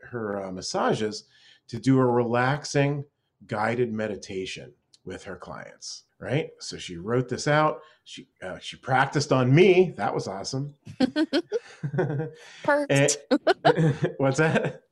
her 0.00 0.46
uh, 0.46 0.50
massages 0.50 1.24
to 1.68 1.78
do 1.78 1.98
a 1.98 2.06
relaxing 2.06 3.04
guided 3.46 3.92
meditation 3.92 4.72
with 5.04 5.24
her 5.24 5.36
clients 5.36 6.04
right? 6.22 6.50
So 6.60 6.78
she 6.78 6.96
wrote 6.96 7.28
this 7.28 7.48
out. 7.48 7.80
She 8.04 8.28
uh, 8.42 8.58
she 8.60 8.76
practiced 8.76 9.32
on 9.32 9.54
me. 9.54 9.92
That 9.96 10.14
was 10.14 10.28
awesome. 10.28 10.74
Perks 12.62 13.16
what's 14.16 14.38
that? 14.38 14.82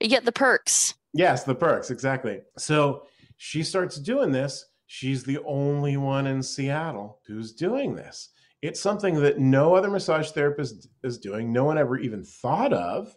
You 0.00 0.08
get 0.08 0.24
the 0.24 0.32
perks. 0.32 0.94
Yes 1.12 1.42
the 1.44 1.54
perks 1.54 1.90
exactly. 1.90 2.40
So 2.56 3.02
she 3.36 3.62
starts 3.62 3.98
doing 3.98 4.30
this. 4.30 4.64
She's 4.86 5.24
the 5.24 5.38
only 5.44 5.96
one 5.96 6.28
in 6.28 6.42
seattle 6.42 7.18
who's 7.26 7.52
doing 7.52 7.96
this. 7.96 8.30
It's 8.62 8.80
something 8.80 9.20
that 9.20 9.38
no 9.38 9.74
other 9.74 9.90
massage 9.90 10.30
therapist 10.30 10.88
is 11.02 11.18
doing. 11.18 11.52
No 11.52 11.64
one 11.64 11.78
ever 11.78 11.98
even 11.98 12.24
thought 12.24 12.72
of 12.72 13.14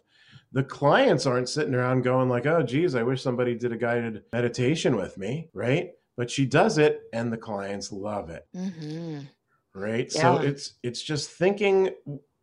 the 0.52 0.64
clients 0.64 1.26
aren't 1.26 1.48
sitting 1.48 1.74
around 1.74 2.02
going 2.02 2.28
like 2.28 2.46
oh 2.46 2.62
geez 2.62 2.94
i 2.94 3.02
wish 3.02 3.22
somebody 3.22 3.54
did 3.54 3.72
a 3.72 3.76
guided 3.76 4.22
meditation 4.32 4.96
with 4.96 5.16
me 5.16 5.48
right? 5.52 5.90
But 6.16 6.30
she 6.30 6.44
does 6.44 6.78
it 6.78 7.02
and 7.12 7.32
the 7.32 7.38
clients 7.38 7.92
love 7.92 8.30
it. 8.30 8.46
Mm-hmm. 8.54 9.20
right? 9.74 10.10
Yeah. 10.14 10.20
so 10.20 10.36
it's 10.38 10.74
it's 10.82 11.02
just 11.02 11.30
thinking 11.30 11.90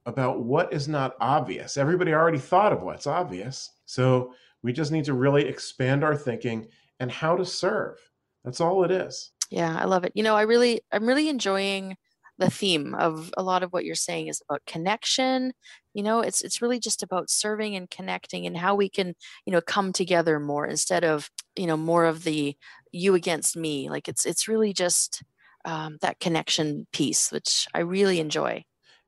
about 0.06 0.42
what 0.42 0.74
is 0.74 0.88
not 0.88 1.16
obvious. 1.20 1.78
Everybody 1.78 2.14
already 2.14 2.38
thought 2.38 2.74
of 2.74 2.82
what's 2.82 3.08
obvious. 3.08 3.72
So 3.86 4.34
we 4.64 4.72
just 4.74 4.92
need 4.92 5.06
to 5.06 5.14
really 5.14 5.46
expand 5.46 6.04
our 6.04 6.16
thinking 6.16 6.68
and 7.00 7.12
how 7.12 7.36
to 7.36 7.46
serve. 7.46 8.00
That's 8.44 8.62
all 8.62 8.84
it 8.84 8.92
is. 8.92 9.32
Yeah 9.50 9.78
i 9.80 9.86
love 9.86 10.04
it. 10.04 10.12
You 10.16 10.24
know 10.24 10.36
i 10.36 10.42
really 10.42 10.82
i'm 10.92 11.06
really 11.06 11.30
enjoying 11.30 11.98
the 12.40 12.50
theme 12.50 12.94
of 12.96 13.34
a 13.38 13.44
lot 13.44 13.64
of 13.64 13.74
what 13.74 13.84
you're 13.86 13.96
saying 13.96 14.28
is 14.28 14.42
about 14.48 14.62
connection 14.68 15.54
you 15.98 16.04
know 16.04 16.22
it's 16.22 16.42
it's 16.44 16.62
really 16.62 16.80
just 16.80 17.02
about 17.02 17.30
serving 17.30 17.76
and 17.76 17.90
connecting 17.90 18.46
and 18.46 18.56
how 18.56 18.76
we 18.76 18.88
can 18.88 19.16
you 19.46 19.52
know 19.52 19.62
come 19.62 19.92
together 19.92 20.40
more 20.40 20.68
instead 20.68 21.04
of 21.04 21.30
you 21.56 21.66
know 21.66 21.76
more 21.76 22.06
of 22.06 22.24
the 22.24 22.56
you 22.92 23.16
against 23.16 23.58
me. 23.58 23.90
Like 23.90 24.08
it's 24.08 24.26
it's 24.26 24.48
really 24.48 24.74
just 24.74 25.24
um, 25.66 25.98
that 26.02 26.20
connection 26.20 26.88
piece 26.94 27.32
which 27.32 27.68
i 27.74 27.80
really 27.80 28.20
enjoy. 28.20 28.64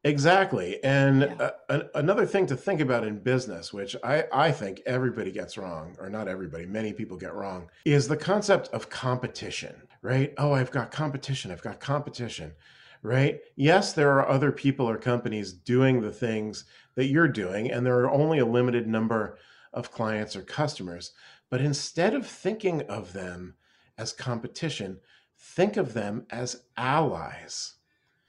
Exactly 0.05 0.81
and 0.83 1.21
yeah. 1.21 1.49
uh, 1.67 1.81
another 1.95 2.25
thing 2.25 2.45
to 2.47 2.55
think 2.55 2.79
about 2.79 3.03
in 3.05 3.19
business 3.19 3.73
which 3.73 3.97
i 4.03 4.23
i 4.31 4.49
think 4.51 4.81
everybody 4.85 5.31
gets 5.31 5.57
wrong 5.57 5.95
or 5.99 6.09
not 6.09 6.29
everybody 6.29 6.65
many 6.65 6.93
people 6.93 7.17
get 7.17 7.33
wrong 7.33 7.69
is 7.83 8.07
the 8.07 8.15
concept 8.15 8.69
of 8.69 8.89
competition 8.89 9.75
right? 10.01 10.33
Oh 10.37 10.53
i've 10.53 10.71
got 10.71 10.91
competition 10.91 11.51
i've 11.51 11.61
got 11.61 11.81
competition 11.81 12.53
right 13.01 13.39
yes 13.55 13.93
there 13.93 14.11
are 14.11 14.27
other 14.27 14.51
people 14.51 14.89
or 14.89 14.97
companies 14.97 15.53
doing 15.53 16.01
the 16.01 16.11
things 16.11 16.65
that 16.95 17.05
you're 17.05 17.27
doing 17.27 17.71
and 17.71 17.85
there 17.85 17.99
are 17.99 18.11
only 18.11 18.39
a 18.39 18.45
limited 18.45 18.87
number 18.87 19.37
of 19.73 19.91
clients 19.91 20.35
or 20.35 20.41
customers 20.41 21.13
but 21.49 21.61
instead 21.61 22.13
of 22.13 22.27
thinking 22.27 22.83
of 22.83 23.13
them 23.13 23.55
as 23.97 24.13
competition, 24.13 24.99
think 25.37 25.77
of 25.77 25.93
them 25.93 26.25
as 26.29 26.63
allies. 26.77 27.75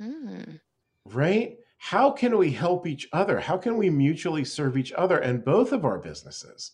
Mm. 0.00 0.60
Right? 1.06 1.58
How 1.78 2.10
can 2.10 2.36
we 2.36 2.50
help 2.50 2.86
each 2.86 3.08
other? 3.12 3.40
How 3.40 3.56
can 3.56 3.76
we 3.76 3.88
mutually 3.90 4.44
serve 4.44 4.76
each 4.76 4.92
other 4.92 5.18
and 5.18 5.44
both 5.44 5.72
of 5.72 5.84
our 5.84 5.98
businesses? 5.98 6.72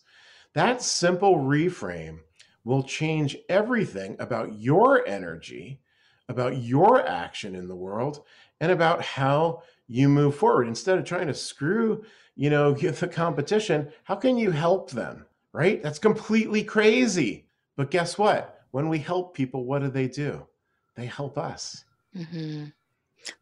That 0.53 0.81
simple 0.81 1.37
reframe 1.37 2.19
will 2.63 2.83
change 2.83 3.37
everything 3.47 4.17
about 4.19 4.59
your 4.59 5.05
energy, 5.07 5.81
about 6.29 6.57
your 6.57 7.05
action 7.07 7.55
in 7.55 7.67
the 7.67 7.75
world, 7.75 8.23
and 8.59 8.71
about 8.71 9.01
how 9.01 9.61
you 9.87 10.09
move 10.09 10.35
forward. 10.35 10.67
Instead 10.67 10.97
of 10.97 11.05
trying 11.05 11.27
to 11.27 11.33
screw, 11.33 12.03
you 12.35 12.49
know, 12.49 12.73
the 12.73 13.07
competition, 13.07 13.89
how 14.03 14.15
can 14.15 14.37
you 14.37 14.51
help 14.51 14.91
them? 14.91 15.25
right? 15.57 15.81
That's 15.81 15.97
completely 15.97 16.63
crazy. 16.63 17.47
But 17.75 17.89
guess 17.89 18.17
what? 18.17 18.61
When 18.71 18.89
we 18.89 18.99
help 18.99 19.33
people, 19.33 19.65
what 19.65 19.81
do 19.81 19.89
they 19.89 20.07
do? 20.07 20.45
They 20.95 21.07
help 21.07 21.37
us. 21.37 21.83
Mm-hmm. 22.15 22.65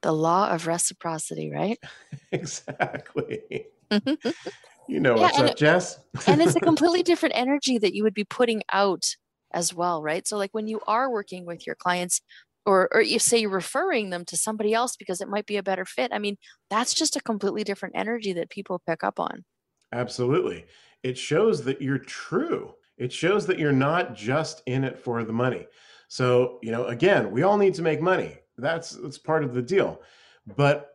The 0.02 0.12
law 0.14 0.50
of 0.50 0.66
reciprocity, 0.66 1.52
right? 1.52 1.78
exactly. 2.32 3.68
you 4.88 5.00
know 5.00 5.16
yeah, 5.16 5.22
what's 5.22 5.40
up, 5.40 5.58
Jess? 5.58 6.00
and 6.26 6.42
it's 6.42 6.56
a 6.56 6.60
completely 6.60 7.04
different 7.04 7.36
energy 7.38 7.78
that 7.78 7.94
you 7.94 8.04
would 8.04 8.14
be 8.14 8.24
putting 8.24 8.64
out 8.72 9.16
as 9.52 9.74
well, 9.74 10.02
right? 10.02 10.28
So, 10.28 10.38
like 10.38 10.54
when 10.54 10.68
you 10.68 10.80
are 10.88 11.12
working 11.12 11.46
with 11.46 11.68
your 11.68 11.76
clients, 11.76 12.22
or 12.66 12.90
or 12.94 13.02
you 13.02 13.20
say 13.20 13.40
you're 13.40 13.50
referring 13.50 14.10
them 14.10 14.26
to 14.26 14.38
somebody 14.38 14.74
else 14.74 14.96
because 14.96 15.22
it 15.22 15.30
might 15.30 15.46
be 15.46 15.58
a 15.58 15.64
better 15.64 15.86
fit. 15.86 16.12
I 16.14 16.20
mean, 16.20 16.38
that's 16.70 16.94
just 16.94 17.16
a 17.16 17.22
completely 17.22 17.64
different 17.64 17.96
energy 17.96 18.34
that 18.34 18.50
people 18.50 18.82
pick 18.88 19.04
up 19.04 19.20
on. 19.20 19.44
Absolutely. 19.92 20.66
It 21.04 21.18
shows 21.18 21.64
that 21.64 21.82
you're 21.82 22.00
true. 22.00 22.74
It 22.98 23.12
shows 23.12 23.46
that 23.48 23.60
you're 23.60 23.72
not 23.72 24.16
just 24.16 24.62
in 24.66 24.84
it 24.84 24.98
for 24.98 25.24
the 25.24 25.34
money. 25.34 25.68
So, 26.08 26.60
you 26.62 26.72
know, 26.72 26.86
again, 26.86 27.32
we 27.32 27.44
all 27.44 27.58
need 27.58 27.74
to 27.76 27.82
make 27.82 28.02
money. 28.02 28.38
That's 28.58 28.92
that's 28.92 29.18
part 29.18 29.44
of 29.44 29.54
the 29.54 29.62
deal. 29.62 30.02
But 30.56 30.92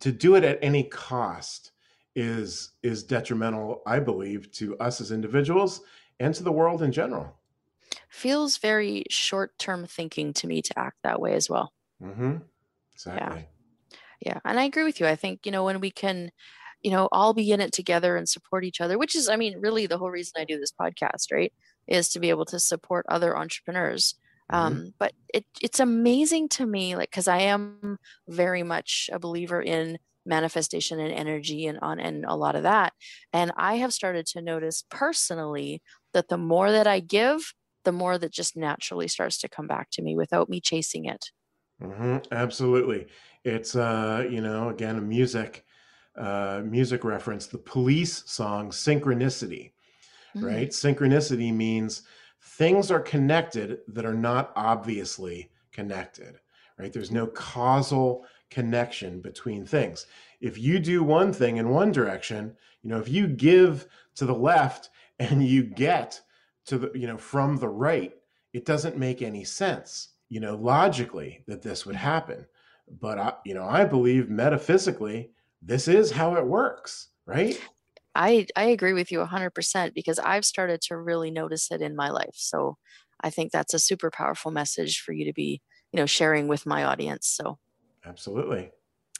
to 0.00 0.12
do 0.12 0.36
it 0.36 0.44
at 0.44 0.58
any 0.62 0.84
cost 0.84 1.72
is 2.14 2.72
is 2.82 3.02
detrimental, 3.02 3.82
I 3.86 4.00
believe, 4.00 4.50
to 4.52 4.76
us 4.78 5.00
as 5.00 5.12
individuals 5.12 5.82
and 6.20 6.34
to 6.34 6.42
the 6.42 6.52
world 6.52 6.82
in 6.82 6.92
general. 6.92 7.36
Feels 8.12 8.58
very 8.58 9.04
short-term 9.10 9.86
thinking 9.86 10.32
to 10.34 10.46
me 10.46 10.62
to 10.62 10.78
act 10.78 10.98
that 11.02 11.20
way 11.20 11.34
as 11.34 11.50
well. 11.50 11.72
Mm-hmm. 12.00 12.36
Exactly. 12.94 13.48
Yeah. 13.90 13.98
yeah. 14.20 14.38
And 14.44 14.60
I 14.60 14.64
agree 14.64 14.84
with 14.84 15.00
you. 15.00 15.06
I 15.06 15.16
think, 15.16 15.44
you 15.44 15.50
know, 15.50 15.64
when 15.64 15.80
we 15.80 15.90
can 15.90 16.30
you 16.82 16.90
know, 16.90 17.08
all 17.12 17.32
be 17.32 17.52
in 17.52 17.60
it 17.60 17.72
together 17.72 18.16
and 18.16 18.28
support 18.28 18.64
each 18.64 18.80
other, 18.80 18.98
which 18.98 19.14
is, 19.14 19.28
I 19.28 19.36
mean, 19.36 19.60
really 19.60 19.86
the 19.86 19.98
whole 19.98 20.10
reason 20.10 20.34
I 20.36 20.44
do 20.44 20.58
this 20.58 20.72
podcast, 20.72 21.32
right? 21.32 21.52
Is 21.86 22.08
to 22.10 22.20
be 22.20 22.30
able 22.30 22.44
to 22.46 22.58
support 22.58 23.06
other 23.08 23.36
entrepreneurs. 23.36 24.16
Mm-hmm. 24.52 24.64
Um, 24.64 24.94
but 24.98 25.12
it, 25.32 25.44
it's 25.60 25.80
amazing 25.80 26.48
to 26.50 26.66
me, 26.66 26.96
like, 26.96 27.10
because 27.10 27.28
I 27.28 27.42
am 27.42 27.98
very 28.28 28.62
much 28.62 29.08
a 29.12 29.18
believer 29.18 29.62
in 29.62 29.98
manifestation 30.26 31.00
and 31.00 31.12
energy 31.12 31.66
and 31.66 31.78
on 31.80 31.98
and 31.98 32.24
a 32.26 32.34
lot 32.36 32.56
of 32.56 32.64
that. 32.64 32.92
And 33.32 33.52
I 33.56 33.76
have 33.76 33.92
started 33.92 34.26
to 34.26 34.42
notice 34.42 34.84
personally 34.90 35.82
that 36.12 36.28
the 36.28 36.38
more 36.38 36.70
that 36.70 36.86
I 36.86 37.00
give, 37.00 37.54
the 37.84 37.92
more 37.92 38.18
that 38.18 38.32
just 38.32 38.56
naturally 38.56 39.08
starts 39.08 39.38
to 39.38 39.48
come 39.48 39.66
back 39.66 39.90
to 39.92 40.02
me 40.02 40.16
without 40.16 40.48
me 40.48 40.60
chasing 40.60 41.04
it. 41.06 41.30
Mm-hmm. 41.82 42.18
Absolutely. 42.32 43.06
It's, 43.44 43.74
uh, 43.74 44.26
you 44.30 44.40
know, 44.40 44.68
again, 44.68 44.96
a 44.96 45.00
music 45.00 45.64
uh, 46.16 46.60
music 46.64 47.04
reference, 47.04 47.46
the 47.46 47.58
police 47.58 48.22
song 48.26 48.70
Synchronicity, 48.70 49.72
mm-hmm. 50.36 50.44
right? 50.44 50.68
Synchronicity 50.68 51.54
means 51.54 52.02
things 52.42 52.90
are 52.90 53.00
connected 53.00 53.78
that 53.88 54.04
are 54.04 54.14
not 54.14 54.52
obviously 54.54 55.50
connected, 55.72 56.38
right? 56.78 56.92
There's 56.92 57.10
no 57.10 57.26
causal 57.28 58.26
connection 58.50 59.20
between 59.20 59.64
things. 59.64 60.06
If 60.40 60.58
you 60.58 60.78
do 60.78 61.02
one 61.02 61.32
thing 61.32 61.56
in 61.56 61.70
one 61.70 61.92
direction, 61.92 62.56
you 62.82 62.90
know, 62.90 62.98
if 62.98 63.08
you 63.08 63.26
give 63.26 63.86
to 64.16 64.26
the 64.26 64.34
left 64.34 64.90
and 65.18 65.42
you 65.42 65.62
get 65.62 66.20
to 66.66 66.78
the, 66.78 66.90
you 66.94 67.06
know, 67.06 67.18
from 67.18 67.56
the 67.56 67.68
right, 67.68 68.12
it 68.52 68.64
doesn't 68.64 68.96
make 68.96 69.22
any 69.22 69.44
sense, 69.44 70.08
you 70.28 70.40
know, 70.40 70.54
logically 70.54 71.44
that 71.46 71.62
this 71.62 71.86
would 71.86 71.96
mm-hmm. 71.96 72.04
happen. 72.04 72.46
But 73.00 73.18
I, 73.18 73.32
you 73.44 73.54
know, 73.54 73.64
I 73.64 73.84
believe 73.84 74.28
metaphysically 74.28 75.30
this 75.62 75.88
is 75.88 76.10
how 76.10 76.34
it 76.36 76.46
works, 76.46 77.08
right? 77.26 77.60
I 78.14 78.46
I 78.56 78.64
agree 78.64 78.92
with 78.92 79.10
you 79.10 79.20
100% 79.20 79.94
because 79.94 80.18
I've 80.18 80.44
started 80.44 80.80
to 80.82 80.96
really 80.96 81.30
notice 81.30 81.70
it 81.70 81.80
in 81.80 81.96
my 81.96 82.10
life. 82.10 82.34
So 82.34 82.76
I 83.20 83.30
think 83.30 83.52
that's 83.52 83.72
a 83.72 83.78
super 83.78 84.10
powerful 84.10 84.50
message 84.50 85.00
for 85.00 85.12
you 85.12 85.24
to 85.24 85.32
be, 85.32 85.62
you 85.92 85.98
know, 85.98 86.06
sharing 86.06 86.48
with 86.48 86.66
my 86.66 86.84
audience. 86.84 87.28
So 87.28 87.58
Absolutely. 88.04 88.70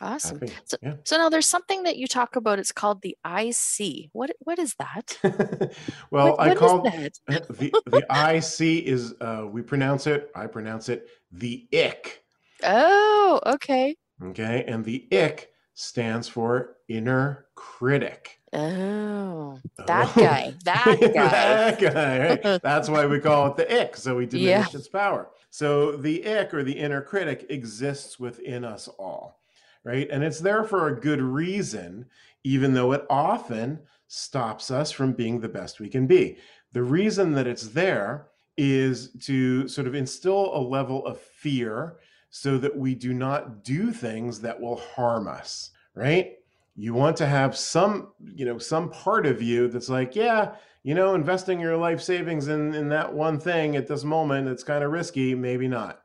Awesome. 0.02 0.40
So, 0.64 0.76
yeah. 0.82 0.94
so 1.04 1.16
now 1.16 1.28
there's 1.28 1.46
something 1.46 1.84
that 1.84 1.96
you 1.96 2.08
talk 2.08 2.34
about. 2.34 2.58
It's 2.58 2.72
called 2.72 3.02
the 3.02 3.16
IC. 3.24 4.10
What 4.12 4.32
what 4.40 4.58
is 4.58 4.74
that? 4.74 5.16
well, 6.10 6.32
what, 6.32 6.40
I 6.40 6.48
what 6.48 6.58
call 6.58 6.82
the 7.28 7.72
the 7.86 8.04
IC 8.10 8.86
is 8.86 9.14
uh, 9.20 9.46
we 9.48 9.62
pronounce 9.62 10.08
it. 10.08 10.30
I 10.34 10.46
pronounce 10.48 10.88
it 10.88 11.08
the 11.30 11.66
ick. 11.72 12.24
Oh, 12.64 13.40
okay. 13.46 13.96
Okay, 14.22 14.64
and 14.66 14.84
the 14.84 15.06
ick 15.12 15.52
stands 15.74 16.28
for 16.28 16.76
inner 16.88 17.46
critic. 17.54 18.40
Oh, 18.52 19.58
that 19.86 20.12
oh. 20.16 20.20
guy. 20.20 20.54
That 20.64 20.98
guy. 21.00 21.28
that 21.28 21.80
guy. 21.80 22.28
Right? 22.28 22.62
That's 22.62 22.88
why 22.88 23.06
we 23.06 23.18
call 23.20 23.46
it 23.48 23.56
the 23.56 23.82
ick. 23.82 23.96
So 23.96 24.16
we 24.16 24.26
diminish 24.26 24.72
yeah. 24.72 24.78
its 24.78 24.88
power. 24.88 25.30
So 25.50 25.96
the 25.96 26.26
ick 26.26 26.54
or 26.54 26.62
the 26.62 26.72
inner 26.72 27.02
critic 27.02 27.46
exists 27.50 28.18
within 28.18 28.64
us 28.64 28.88
all, 28.88 29.40
right? 29.84 30.08
And 30.10 30.22
it's 30.22 30.40
there 30.40 30.64
for 30.64 30.88
a 30.88 31.00
good 31.00 31.20
reason, 31.20 32.06
even 32.44 32.74
though 32.74 32.92
it 32.92 33.04
often 33.10 33.80
stops 34.06 34.70
us 34.70 34.90
from 34.90 35.12
being 35.12 35.40
the 35.40 35.48
best 35.48 35.80
we 35.80 35.88
can 35.88 36.06
be. 36.06 36.36
The 36.72 36.82
reason 36.82 37.32
that 37.32 37.46
it's 37.46 37.68
there 37.68 38.28
is 38.56 39.10
to 39.22 39.66
sort 39.68 39.86
of 39.86 39.94
instill 39.94 40.54
a 40.54 40.60
level 40.60 41.06
of 41.06 41.18
fear 41.18 41.96
so 42.30 42.58
that 42.58 42.76
we 42.76 42.94
do 42.94 43.12
not 43.12 43.64
do 43.64 43.90
things 43.92 44.40
that 44.40 44.58
will 44.58 44.76
harm 44.76 45.28
us, 45.28 45.70
right? 45.94 46.34
You 46.76 46.94
want 46.94 47.16
to 47.18 47.26
have 47.26 47.56
some, 47.56 48.12
you 48.34 48.46
know, 48.46 48.58
some 48.58 48.90
part 48.90 49.26
of 49.26 49.42
you 49.42 49.68
that's 49.68 49.90
like, 49.90 50.16
yeah, 50.16 50.54
you 50.82 50.94
know, 50.94 51.14
investing 51.14 51.60
your 51.60 51.76
life 51.76 52.00
savings 52.00 52.48
in 52.48 52.74
in 52.74 52.88
that 52.88 53.12
one 53.12 53.38
thing 53.38 53.76
at 53.76 53.86
this 53.86 54.04
moment, 54.04 54.48
it's 54.48 54.64
kind 54.64 54.82
of 54.82 54.90
risky, 54.90 55.34
maybe 55.34 55.68
not, 55.68 56.02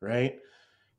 right? 0.00 0.38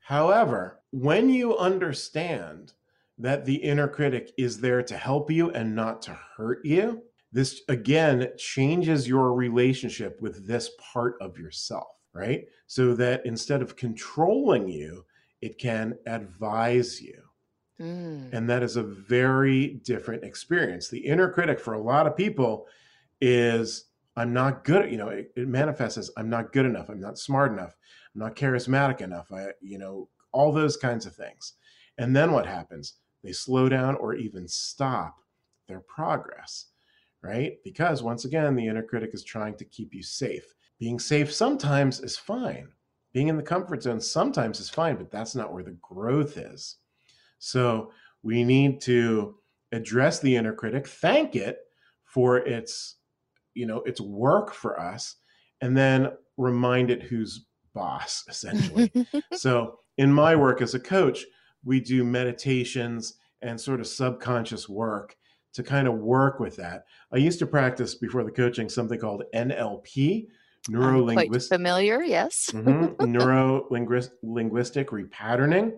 However, 0.07 0.79
when 0.91 1.29
you 1.29 1.57
understand 1.57 2.73
that 3.17 3.45
the 3.45 3.55
inner 3.55 3.87
critic 3.87 4.31
is 4.37 4.59
there 4.59 4.83
to 4.83 4.97
help 4.97 5.29
you 5.29 5.51
and 5.51 5.75
not 5.75 6.01
to 6.03 6.17
hurt 6.37 6.65
you, 6.65 7.03
this 7.31 7.61
again 7.67 8.29
changes 8.37 9.07
your 9.07 9.33
relationship 9.33 10.21
with 10.21 10.47
this 10.47 10.71
part 10.93 11.15
of 11.21 11.37
yourself 11.37 11.87
right? 12.17 12.45
So 12.65 12.95
that 12.95 13.25
instead 13.25 13.61
of 13.61 13.75
controlling 13.75 14.67
you, 14.67 15.05
it 15.41 15.59
can 15.59 15.97
advise 16.07 16.99
you. 16.99 17.21
Mm. 17.79 18.33
And 18.33 18.49
that 18.49 18.63
is 18.63 18.75
a 18.75 18.83
very 18.83 19.75
different 19.85 20.23
experience. 20.23 20.89
The 20.89 21.05
inner 21.05 21.31
critic 21.31 21.59
for 21.59 21.75
a 21.75 21.81
lot 21.81 22.07
of 22.07 22.17
people 22.17 22.65
is 23.21 23.85
I'm 24.17 24.33
not 24.33 24.65
good, 24.65 24.91
you 24.91 24.97
know, 24.97 25.09
it, 25.09 25.31
it 25.35 25.47
manifests 25.47 25.97
as 25.97 26.11
I'm 26.17 26.29
not 26.29 26.51
good 26.51 26.65
enough, 26.65 26.89
I'm 26.89 26.99
not 26.99 27.19
smart 27.19 27.51
enough, 27.51 27.75
I'm 28.13 28.21
not 28.21 28.35
charismatic 28.35 29.01
enough, 29.01 29.31
I, 29.31 29.49
you 29.61 29.77
know, 29.77 30.09
all 30.31 30.51
those 30.51 30.75
kinds 30.75 31.05
of 31.05 31.15
things. 31.15 31.53
And 31.99 32.15
then 32.15 32.31
what 32.31 32.45
happens? 32.45 32.95
They 33.23 33.31
slow 33.31 33.69
down 33.69 33.95
or 33.95 34.15
even 34.15 34.47
stop 34.47 35.17
their 35.67 35.81
progress, 35.81 36.65
right? 37.21 37.57
Because 37.63 38.01
once 38.01 38.25
again, 38.25 38.55
the 38.55 38.67
inner 38.67 38.83
critic 38.83 39.11
is 39.13 39.23
trying 39.23 39.55
to 39.57 39.65
keep 39.65 39.93
you 39.93 40.01
safe. 40.03 40.53
Being 40.79 40.99
safe 40.99 41.31
sometimes 41.31 41.99
is 41.99 42.17
fine. 42.17 42.69
Being 43.13 43.27
in 43.27 43.37
the 43.37 43.43
comfort 43.43 43.83
zone 43.83 44.01
sometimes 44.01 44.59
is 44.59 44.69
fine, 44.69 44.95
but 44.95 45.11
that's 45.11 45.35
not 45.35 45.53
where 45.53 45.63
the 45.63 45.77
growth 45.81 46.37
is. 46.37 46.77
So 47.39 47.91
we 48.23 48.43
need 48.43 48.81
to 48.81 49.35
address 49.71 50.19
the 50.19 50.35
inner 50.35 50.53
critic, 50.53 50.87
thank 50.87 51.35
it 51.35 51.59
for 52.03 52.37
its, 52.37 52.95
you 53.57 53.65
know, 53.65 53.81
its 53.81 53.99
work 53.99 54.53
for 54.53 54.79
us, 54.79 55.15
and 55.61 55.75
then 55.75 56.11
remind 56.37 56.91
it 56.91 57.03
who's 57.03 57.45
boss, 57.73 58.23
essentially. 58.29 58.91
so 59.33 59.79
in 59.97 60.11
my 60.11 60.35
work 60.35 60.61
as 60.61 60.73
a 60.73 60.79
coach, 60.79 61.25
we 61.63 61.79
do 61.79 62.03
meditations 62.03 63.15
and 63.41 63.59
sort 63.59 63.79
of 63.79 63.87
subconscious 63.87 64.69
work 64.69 65.15
to 65.53 65.63
kind 65.63 65.87
of 65.87 65.95
work 65.95 66.39
with 66.39 66.55
that. 66.57 66.85
I 67.11 67.17
used 67.17 67.39
to 67.39 67.47
practice 67.47 67.95
before 67.95 68.23
the 68.23 68.31
coaching 68.31 68.69
something 68.69 68.99
called 68.99 69.23
NLP, 69.33 70.27
neuro 70.69 71.03
linguistic 71.03 71.57
familiar 71.57 72.03
yes 72.03 72.49
mm-hmm, 72.53 73.05
neuro 73.11 73.67
linguistic 73.69 74.89
repatterning 74.89 75.71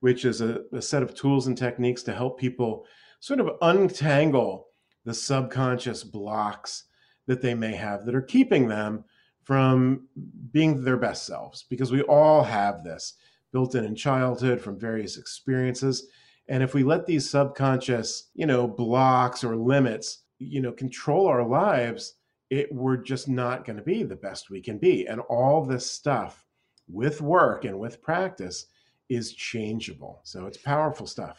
which 0.00 0.24
is 0.24 0.40
a, 0.40 0.60
a, 0.72 0.82
set 0.82 1.02
of 1.02 1.14
tools 1.14 1.46
and 1.46 1.56
techniques 1.56 2.02
to 2.02 2.12
help 2.12 2.38
people 2.38 2.84
sort 3.20 3.40
of 3.40 3.50
untangle 3.62 4.68
the 5.04 5.14
subconscious 5.14 6.02
blocks 6.04 6.84
that 7.26 7.42
they 7.42 7.54
may 7.54 7.74
have 7.74 8.06
that 8.06 8.14
are 8.14 8.22
keeping 8.22 8.68
them 8.68 9.04
from 9.42 10.08
being 10.50 10.82
their 10.82 10.96
best 10.96 11.24
selves 11.24 11.64
because 11.70 11.92
we 11.92 12.02
all 12.02 12.42
have 12.42 12.82
this 12.82 13.14
built 13.52 13.74
in 13.74 13.84
in 13.84 13.94
childhood 13.94 14.60
from 14.60 14.78
various 14.78 15.16
experiences. 15.16 16.08
And 16.48 16.62
if 16.62 16.74
we 16.74 16.82
let 16.82 17.06
these 17.06 17.30
subconscious 17.30 18.30
you 18.34 18.46
know 18.46 18.66
blocks 18.66 19.44
or 19.44 19.56
limits 19.56 20.24
you 20.38 20.60
know 20.60 20.72
control 20.72 21.26
our 21.26 21.46
lives 21.46 22.14
it 22.50 22.72
we're 22.72 22.96
just 22.96 23.28
not 23.28 23.64
going 23.64 23.76
to 23.76 23.82
be 23.82 24.02
the 24.02 24.16
best 24.16 24.50
we 24.50 24.60
can 24.60 24.78
be. 24.78 25.06
And 25.06 25.20
all 25.20 25.64
this 25.64 25.90
stuff 25.90 26.44
with 26.88 27.20
work 27.20 27.64
and 27.64 27.78
with 27.78 28.02
practice 28.02 28.66
is 29.08 29.32
changeable. 29.32 30.20
So 30.24 30.46
it's 30.46 30.58
powerful 30.58 31.06
stuff. 31.06 31.38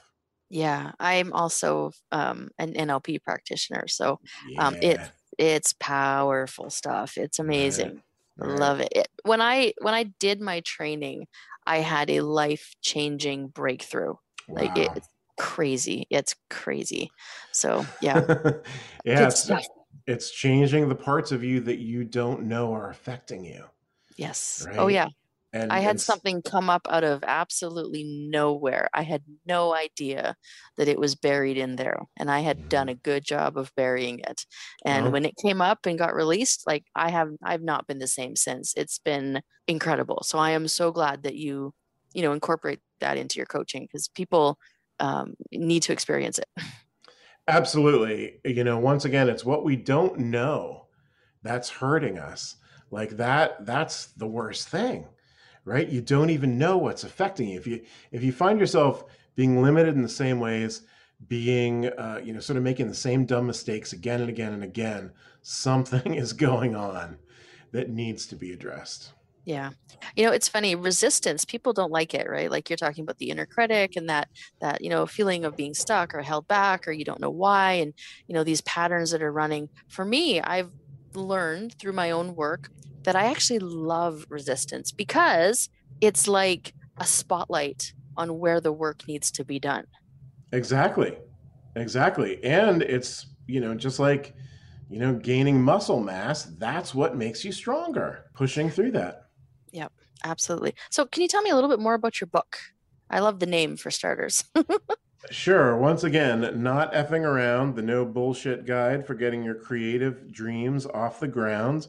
Yeah 0.49 0.91
i'm 1.01 1.33
also 1.33 1.91
um, 2.13 2.49
an 2.57 2.73
nlp 2.73 3.21
practitioner. 3.21 3.87
So 3.87 4.19
um, 4.57 4.75
yeah. 4.75 4.89
it 4.91 5.11
it's 5.37 5.73
powerful 5.79 6.69
stuff 6.69 7.17
it's 7.17 7.39
amazing 7.39 8.01
right. 8.37 8.59
Love 8.59 8.79
it. 8.81 8.89
it 8.95 9.07
when 9.23 9.41
i 9.41 9.73
when 9.81 9.95
i 9.95 10.03
did 10.19 10.39
my 10.39 10.59
training 10.59 11.25
I 11.67 11.79
had 11.79 12.09
a 12.09 12.21
life 12.21 12.75
changing 12.81 13.49
breakthrough. 13.49 14.15
Wow. 14.47 14.61
Like 14.61 14.77
it's 14.77 15.07
crazy. 15.37 16.07
It's 16.09 16.33
crazy. 16.49 17.11
So 17.51 17.85
yeah. 18.01 18.23
yeah. 19.03 19.27
It's, 19.27 19.51
it's 20.07 20.31
changing 20.31 20.87
the 20.87 20.95
parts 20.95 21.33
of 21.33 21.43
you 21.43 21.59
that 21.61 21.79
you 21.79 22.05
don't 22.05 22.43
know 22.43 22.73
are 22.73 22.89
affecting 22.89 23.43
you. 23.43 23.65
Yes. 24.15 24.65
Oh, 24.65 24.69
right? 24.69 24.79
Oh 24.79 24.87
yeah. 24.87 25.09
And, 25.53 25.71
I 25.71 25.79
had 25.79 25.91
and... 25.91 26.01
something 26.01 26.41
come 26.41 26.69
up 26.69 26.87
out 26.89 27.03
of 27.03 27.23
absolutely 27.25 28.03
nowhere. 28.03 28.89
I 28.93 29.03
had 29.03 29.23
no 29.45 29.73
idea 29.73 30.35
that 30.77 30.87
it 30.87 30.99
was 30.99 31.15
buried 31.15 31.57
in 31.57 31.77
there, 31.77 31.99
and 32.17 32.29
I 32.29 32.41
had 32.41 32.69
done 32.69 32.87
mm-hmm. 32.87 32.97
a 32.97 33.01
good 33.01 33.23
job 33.23 33.57
of 33.57 33.73
burying 33.75 34.19
it. 34.19 34.45
And 34.85 35.11
when 35.11 35.25
it 35.25 35.35
came 35.41 35.61
up 35.61 35.85
and 35.85 35.97
got 35.97 36.15
released, 36.15 36.67
like 36.67 36.85
I 36.95 37.09
have, 37.11 37.29
I've 37.43 37.63
not 37.63 37.87
been 37.87 37.99
the 37.99 38.07
same 38.07 38.35
since. 38.35 38.73
It's 38.75 38.99
been 38.99 39.41
incredible. 39.67 40.23
So 40.23 40.37
I 40.37 40.51
am 40.51 40.67
so 40.67 40.91
glad 40.91 41.23
that 41.23 41.35
you, 41.35 41.73
you 42.13 42.21
know, 42.21 42.33
incorporate 42.33 42.79
that 42.99 43.17
into 43.17 43.37
your 43.37 43.45
coaching 43.45 43.83
because 43.83 44.07
people 44.09 44.57
um, 44.99 45.35
need 45.51 45.83
to 45.83 45.93
experience 45.93 46.39
it. 46.39 46.47
Absolutely. 47.47 48.39
You 48.43 48.63
know, 48.65 48.77
once 48.77 49.05
again, 49.05 49.29
it's 49.29 49.45
what 49.45 49.63
we 49.63 49.77
don't 49.77 50.19
know 50.19 50.87
that's 51.43 51.69
hurting 51.69 52.19
us. 52.19 52.57
Like 52.91 53.11
that, 53.11 53.65
that's 53.65 54.07
the 54.07 54.27
worst 54.27 54.67
thing 54.67 55.05
right? 55.67 55.87
You 55.87 56.01
don't 56.01 56.29
even 56.29 56.57
know 56.57 56.77
what's 56.77 57.03
affecting 57.03 57.49
you. 57.49 57.57
If 57.59 57.67
you 57.67 57.81
if 58.11 58.23
you 58.23 58.31
find 58.31 58.59
yourself 58.59 59.03
being 59.35 59.61
limited 59.61 59.95
in 59.95 60.01
the 60.01 60.09
same 60.09 60.39
ways, 60.39 60.83
being 61.27 61.87
uh, 61.87 62.21
you 62.23 62.33
know 62.33 62.39
sort 62.39 62.57
of 62.57 62.63
making 62.63 62.87
the 62.87 62.95
same 62.95 63.25
dumb 63.25 63.45
mistakes 63.45 63.93
again 63.93 64.21
and 64.21 64.29
again 64.29 64.53
and 64.53 64.63
again, 64.63 65.11
something 65.41 66.15
is 66.15 66.33
going 66.33 66.75
on 66.75 67.17
that 67.71 67.89
needs 67.89 68.25
to 68.27 68.35
be 68.35 68.53
addressed. 68.53 69.11
Yeah. 69.43 69.71
You 70.17 70.25
know, 70.25 70.33
it's 70.33 70.49
funny, 70.49 70.75
resistance, 70.75 71.45
people 71.45 71.71
don't 71.71 71.91
like 71.91 72.13
it, 72.13 72.29
right? 72.29 72.51
Like 72.51 72.69
you're 72.69 72.75
talking 72.75 73.05
about 73.05 73.17
the 73.17 73.29
inner 73.29 73.45
critic 73.45 73.95
and 73.95 74.09
that 74.09 74.27
that, 74.59 74.81
you 74.81 74.89
know, 74.89 75.05
feeling 75.05 75.45
of 75.45 75.55
being 75.55 75.73
stuck 75.73 76.13
or 76.13 76.21
held 76.21 76.47
back 76.49 76.85
or 76.87 76.91
you 76.91 77.05
don't 77.05 77.21
know 77.21 77.29
why 77.29 77.73
and 77.73 77.93
you 78.27 78.33
know 78.33 78.43
these 78.43 78.61
patterns 78.61 79.11
that 79.11 79.21
are 79.21 79.31
running. 79.31 79.69
For 79.87 80.03
me, 80.03 80.41
I've 80.41 80.71
learned 81.17 81.75
through 81.79 81.93
my 81.93 82.11
own 82.11 82.35
work 82.35 82.69
that 83.03 83.15
I 83.15 83.25
actually 83.25 83.59
love 83.59 84.25
resistance 84.29 84.91
because 84.91 85.69
it's 86.01 86.27
like 86.27 86.73
a 86.99 87.05
spotlight 87.05 87.93
on 88.15 88.37
where 88.39 88.61
the 88.61 88.71
work 88.71 89.03
needs 89.07 89.31
to 89.31 89.45
be 89.45 89.59
done. 89.59 89.85
Exactly. 90.51 91.17
Exactly. 91.75 92.43
And 92.43 92.81
it's, 92.81 93.27
you 93.45 93.59
know, 93.59 93.75
just 93.75 93.99
like, 93.99 94.33
you 94.89 94.99
know, 94.99 95.13
gaining 95.13 95.61
muscle 95.61 95.99
mass, 95.99 96.45
that's 96.57 96.95
what 96.95 97.17
makes 97.17 97.43
you 97.43 97.51
stronger, 97.51 98.25
pushing 98.33 98.69
through 98.69 98.91
that. 98.91 99.23
Yep, 99.71 99.91
absolutely. 100.23 100.73
So, 100.89 101.05
can 101.05 101.21
you 101.21 101.27
tell 101.27 101.41
me 101.41 101.49
a 101.49 101.55
little 101.55 101.69
bit 101.69 101.79
more 101.79 101.93
about 101.93 102.21
your 102.21 102.27
book? 102.27 102.57
I 103.09 103.19
love 103.19 103.39
the 103.39 103.45
name 103.45 103.77
for 103.77 103.91
starters. 103.91 104.43
Sure. 105.29 105.75
Once 105.77 106.03
again, 106.03 106.61
not 106.61 106.93
effing 106.93 107.23
around, 107.23 107.75
the 107.75 107.81
no 107.81 108.05
bullshit 108.05 108.65
guide 108.65 109.05
for 109.05 109.13
getting 109.13 109.43
your 109.43 109.55
creative 109.55 110.31
dreams 110.31 110.85
off 110.85 111.19
the 111.19 111.27
ground. 111.27 111.87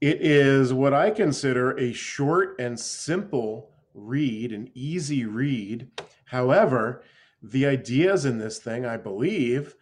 It 0.00 0.20
is 0.20 0.72
what 0.72 0.92
I 0.92 1.10
consider 1.10 1.76
a 1.78 1.92
short 1.92 2.56
and 2.60 2.78
simple 2.78 3.70
read, 3.94 4.52
an 4.52 4.70
easy 4.74 5.24
read. 5.24 5.88
However, 6.26 7.02
the 7.42 7.66
ideas 7.66 8.24
in 8.24 8.38
this 8.38 8.58
thing, 8.58 8.84
I 8.84 8.96
believe, 8.96 9.74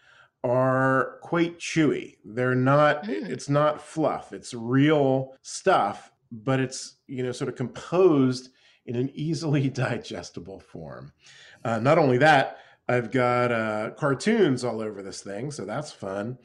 are 0.45 1.19
quite 1.23 1.59
chewy. 1.59 2.17
They're 2.25 2.55
not, 2.55 3.05
mm. 3.05 3.29
it's 3.29 3.49
not 3.49 3.83
fluff, 3.83 4.33
it's 4.33 4.55
real 4.55 5.35
stuff, 5.43 6.13
but 6.31 6.61
it's, 6.61 6.97
you 7.09 7.23
know, 7.23 7.33
sort 7.33 7.49
of 7.49 7.57
composed 7.57 8.51
in 8.87 8.95
an 8.95 9.11
easily 9.15 9.69
digestible 9.71 10.61
form. 10.61 11.13
Uh, 11.65 11.79
not 11.79 11.99
only 11.99 12.19
that, 12.19 12.59
I've 12.89 13.11
got 13.11 13.53
uh, 13.53 13.91
cartoons 13.97 14.65
all 14.65 14.81
over 14.81 15.03
this 15.03 15.23
thing, 15.23 15.51
so 15.51 15.65
that's 15.65 15.93
fun 15.93 16.39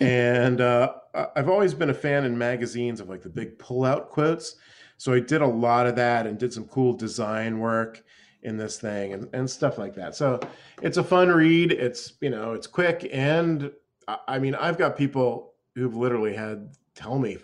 and 0.00 0.60
uh, 0.60 0.94
I've 1.34 1.48
always 1.48 1.74
been 1.74 1.90
a 1.90 1.94
fan 1.94 2.24
in 2.24 2.36
magazines 2.36 3.00
of 3.00 3.08
like 3.08 3.22
the 3.22 3.28
big 3.28 3.58
pull-out 3.58 4.10
quotes. 4.10 4.56
So 4.98 5.12
I 5.12 5.20
did 5.20 5.42
a 5.42 5.46
lot 5.46 5.86
of 5.86 5.96
that 5.96 6.26
and 6.26 6.38
did 6.38 6.52
some 6.52 6.64
cool 6.64 6.94
design 6.94 7.58
work 7.58 8.02
in 8.42 8.56
this 8.56 8.78
thing 8.78 9.12
and, 9.12 9.28
and 9.34 9.50
stuff 9.50 9.78
like 9.78 9.94
that. 9.94 10.14
So 10.14 10.40
it's 10.82 10.96
a 10.96 11.04
fun 11.04 11.28
read. 11.28 11.72
It's 11.72 12.14
you 12.20 12.30
know 12.30 12.52
it's 12.52 12.66
quick 12.66 13.08
and 13.12 13.70
I 14.08 14.38
mean 14.38 14.54
I've 14.54 14.78
got 14.78 14.96
people 14.96 15.54
who've 15.74 15.96
literally 15.96 16.34
had 16.34 16.74
tell 16.94 17.18
me 17.18 17.38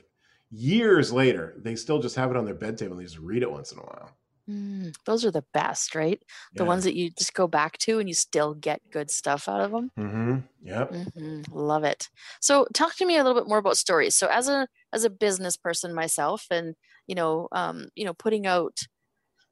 years 0.51 1.13
later 1.13 1.55
they 1.59 1.75
still 1.75 1.99
just 2.01 2.17
have 2.17 2.31
it 2.31 2.37
on 2.37 2.45
their 2.45 2.55
bed 2.55 2.79
table 2.79 2.93
and 2.93 3.01
they 3.01 3.05
just 3.05 3.19
read 3.19 3.43
it 3.43 3.51
once 3.51 3.73
in 3.73 3.79
a 3.79 3.83
while. 3.83 4.11
Mm, 4.51 4.95
those 5.07 5.25
are 5.25 5.31
the 5.31 5.45
best, 5.55 5.95
right? 5.95 6.21
The 6.55 6.65
yeah. 6.65 6.69
ones 6.69 6.85
that 6.85 6.97
you 6.97 7.11
just 7.11 7.35
go 7.35 7.47
back 7.47 7.79
to 7.79 7.99
and 8.01 8.09
you 8.09 8.15
still 8.15 8.55
get 8.55 8.81
good 8.91 9.11
stuff 9.11 9.49
out 9.49 9.61
of 9.61 9.71
them. 9.71 9.91
Mm-hmm. 9.99 10.39
Yep. 10.65 10.93
Mm-hmm. 10.93 11.43
Love 11.53 11.85
it. 11.85 12.09
So, 12.41 12.67
talk 12.75 12.97
to 12.97 13.07
me 13.07 13.17
a 13.17 13.25
little 13.25 13.41
bit 13.41 13.49
more 13.49 13.59
about 13.59 13.77
stories. 13.77 14.17
So, 14.17 14.27
as 14.27 14.49
a 14.49 14.67
as 14.93 15.05
a 15.05 15.11
business 15.11 15.57
person 15.57 15.95
myself, 15.95 16.47
and 16.51 16.75
you 17.07 17.15
know, 17.15 17.49
um, 17.53 17.89
you 17.95 18.05
know, 18.05 18.15
putting 18.15 18.47
out 18.47 18.79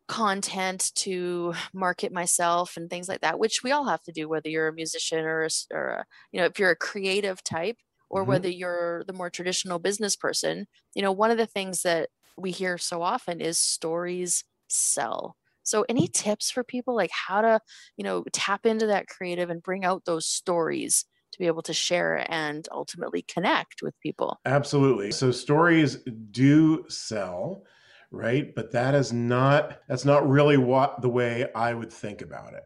content 0.09 0.91
to 0.97 1.55
market 1.73 2.13
myself 2.13 2.77
and 2.77 2.91
things 2.91 3.09
like 3.09 3.21
that, 3.21 3.39
which 3.39 3.63
we 3.63 3.71
all 3.71 3.85
have 3.85 4.03
to 4.03 4.13
do, 4.13 4.29
whether 4.29 4.49
you're 4.49 4.67
a 4.67 4.73
musician 4.73 5.21
or, 5.21 5.45
a, 5.45 5.49
or 5.73 5.87
a, 5.89 6.05
you 6.33 6.41
know, 6.41 6.47
if 6.47 6.59
you're 6.59 6.71
a 6.71 6.77
creative 6.77 7.45
type 7.45 7.77
or 8.11 8.23
mm-hmm. 8.23 8.31
whether 8.31 8.49
you're 8.49 9.05
the 9.05 9.13
more 9.13 9.31
traditional 9.31 9.79
business 9.79 10.17
person. 10.17 10.67
You 10.95 11.03
know, 11.03 11.13
one 11.13 11.31
of 11.31 11.39
the 11.39 11.47
things 11.47 11.83
that 11.83 12.11
we 12.37 12.51
hear 12.51 12.77
so 12.77 13.03
often 13.03 13.41
is 13.41 13.59
stories 13.59 14.45
sell. 14.71 15.37
So 15.63 15.85
any 15.89 16.09
tips 16.09 16.51
for 16.51 16.65
people 16.65 16.97
like 16.97 17.11
how 17.13 17.41
to, 17.43 17.61
you 17.97 18.05
know, 18.05 18.25
tap 18.33 18.67
into 18.67 18.87
that 18.87 19.09
creative 19.09 19.51
and 19.51 19.63
bring 19.63 19.85
out 19.85 20.05
those 20.05 20.27
stories 20.27 21.05
to 21.33 21.39
be 21.39 21.47
able 21.47 21.63
to 21.63 21.73
share 21.73 22.27
and 22.31 22.67
ultimately 22.73 23.23
connect 23.23 23.83
with 23.83 23.99
people? 24.01 24.41
Absolutely. 24.47 25.13
So 25.13 25.31
stories 25.31 25.99
do 26.31 26.85
sell, 26.89 27.65
right? 28.11 28.55
But 28.55 28.73
that 28.73 28.95
is 28.95 29.13
not 29.13 29.81
that's 29.89 30.05
not 30.05 30.29
really 30.29 30.57
what 30.57 31.03
the 31.03 31.09
way 31.09 31.47
I 31.55 31.75
would 31.75 31.93
think 31.93 32.23
about 32.23 32.55
it. 32.55 32.65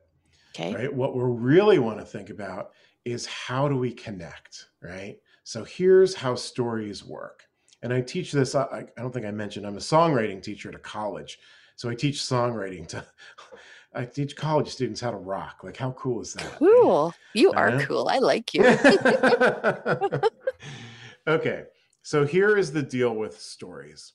Okay. 0.56 0.74
Right? 0.74 0.94
What 0.94 1.16
we 1.16 1.22
really 1.24 1.78
want 1.78 1.98
to 1.98 2.06
think 2.06 2.30
about 2.30 2.70
is 3.04 3.26
how 3.26 3.68
do 3.68 3.76
we 3.76 3.92
connect, 3.92 4.68
right? 4.80 5.18
So 5.42 5.64
here's 5.64 6.14
how 6.14 6.36
stories 6.36 7.04
work. 7.04 7.44
And 7.82 7.92
I 7.92 8.00
teach 8.00 8.32
this 8.32 8.54
I, 8.54 8.86
I 8.96 9.00
don't 9.00 9.12
think 9.12 9.26
I 9.26 9.30
mentioned 9.30 9.66
I'm 9.66 9.76
a 9.76 9.80
songwriting 9.80 10.42
teacher 10.42 10.70
at 10.70 10.74
a 10.74 10.78
college. 10.78 11.38
So 11.76 11.88
I 11.88 11.94
teach 11.94 12.20
songwriting 12.20 12.86
to 12.88 13.04
I 13.94 14.04
teach 14.04 14.34
college 14.34 14.68
students 14.68 15.00
how 15.00 15.12
to 15.12 15.16
rock. 15.16 15.60
Like 15.62 15.76
how 15.76 15.92
cool 15.92 16.20
is 16.20 16.34
that? 16.34 16.56
Cool. 16.58 17.14
You 17.32 17.52
uh, 17.52 17.56
are 17.56 17.80
cool. 17.82 18.08
I 18.08 18.18
like 18.18 18.52
you. 18.52 18.64
okay. 21.28 21.64
So 22.02 22.26
here 22.26 22.56
is 22.56 22.72
the 22.72 22.82
deal 22.82 23.14
with 23.14 23.40
stories. 23.40 24.12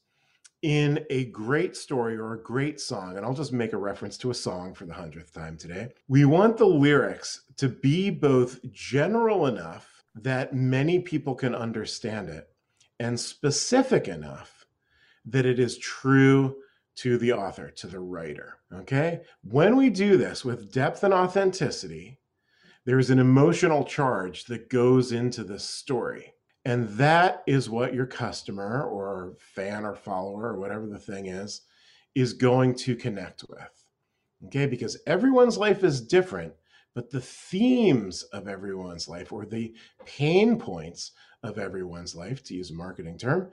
In 0.62 1.06
a 1.10 1.26
great 1.26 1.78
story 1.78 2.18
or 2.18 2.34
a 2.34 2.44
great 2.44 2.82
song, 2.82 3.16
and 3.16 3.26
I'll 3.26 3.34
just 3.34 3.54
make 3.54 3.72
a 3.72 3.78
reference 3.78 4.18
to 4.18 4.32
a 4.32 4.34
song 4.34 4.74
for 4.74 4.86
the 4.86 4.94
hundredth 4.94 5.34
time 5.34 5.56
today, 5.56 5.94
we 6.10 6.26
want 6.26 6.58
the 6.58 6.66
lyrics 6.66 7.44
to 7.56 7.70
be 7.70 8.10
both 8.10 8.60
general 8.70 9.48
enough 9.48 10.04
that 10.16 10.54
many 10.54 11.00
people 11.00 11.34
can 11.34 11.56
understand 11.56 12.28
it 12.28 12.50
and 13.00 13.18
specific 13.18 14.10
enough 14.10 14.66
that 15.26 15.46
it 15.46 15.60
is 15.60 15.78
true 15.78 16.58
to 16.98 17.18
the 17.18 17.32
author, 17.32 17.70
to 17.70 17.88
the 17.88 18.00
writer. 18.00 18.58
Okay. 18.74 19.22
When 19.44 19.76
we 19.76 19.90
do 19.90 20.18
this 20.18 20.44
with 20.44 20.72
depth 20.74 21.04
and 21.04 21.14
authenticity, 21.14 22.20
there's 22.86 23.10
an 23.10 23.20
emotional 23.20 23.84
charge 23.84 24.46
that 24.46 24.70
goes 24.70 25.12
into 25.12 25.44
the 25.44 25.60
story. 25.60 26.34
And 26.66 26.90
that 26.90 27.44
is 27.48 27.70
what 27.70 27.94
your 27.94 28.06
customer 28.06 28.84
or 28.84 29.36
fan 29.40 29.86
or 29.86 29.96
follower 29.96 30.48
or 30.48 30.60
whatever 30.60 30.88
the 30.88 31.00
thing 31.00 31.28
is, 31.28 31.62
is 32.16 32.34
going 32.34 32.76
to 32.76 32.96
connect 32.96 33.46
with. 33.50 33.86
Okay. 34.48 34.66
Because 34.66 34.98
everyone's 35.08 35.58
life 35.58 35.84
is 35.84 36.02
different, 36.02 36.54
but 36.96 37.10
the 37.12 37.22
themes 37.22 38.24
of 38.34 38.48
everyone's 38.48 39.08
life 39.08 39.32
or 39.32 39.46
the 39.46 39.74
pain 40.06 40.60
points 40.60 41.12
of 41.44 41.58
everyone's 41.58 42.16
life, 42.16 42.44
to 42.44 42.56
use 42.56 42.72
a 42.72 42.76
marketing 42.76 43.18
term, 43.18 43.52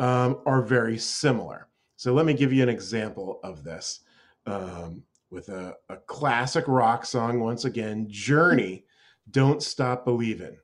um, 0.00 0.40
are 0.46 0.62
very 0.62 0.98
similar. 0.98 1.68
So 2.00 2.14
let 2.14 2.24
me 2.24 2.32
give 2.32 2.50
you 2.50 2.62
an 2.62 2.70
example 2.70 3.40
of 3.44 3.62
this 3.62 4.00
um, 4.46 5.02
with 5.30 5.50
a, 5.50 5.74
a 5.90 5.98
classic 5.98 6.64
rock 6.66 7.04
song, 7.04 7.40
once 7.40 7.66
again 7.66 8.06
Journey, 8.08 8.86
Don't 9.30 9.62
Stop 9.62 10.06
Believing. 10.06 10.56